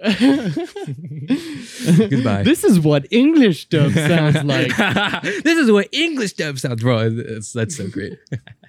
[2.09, 2.45] Goodbye.
[2.45, 4.77] This is what English dub sounds like.
[5.43, 7.11] this is what English dub sounds, bro.
[7.11, 8.17] That's, that's so great.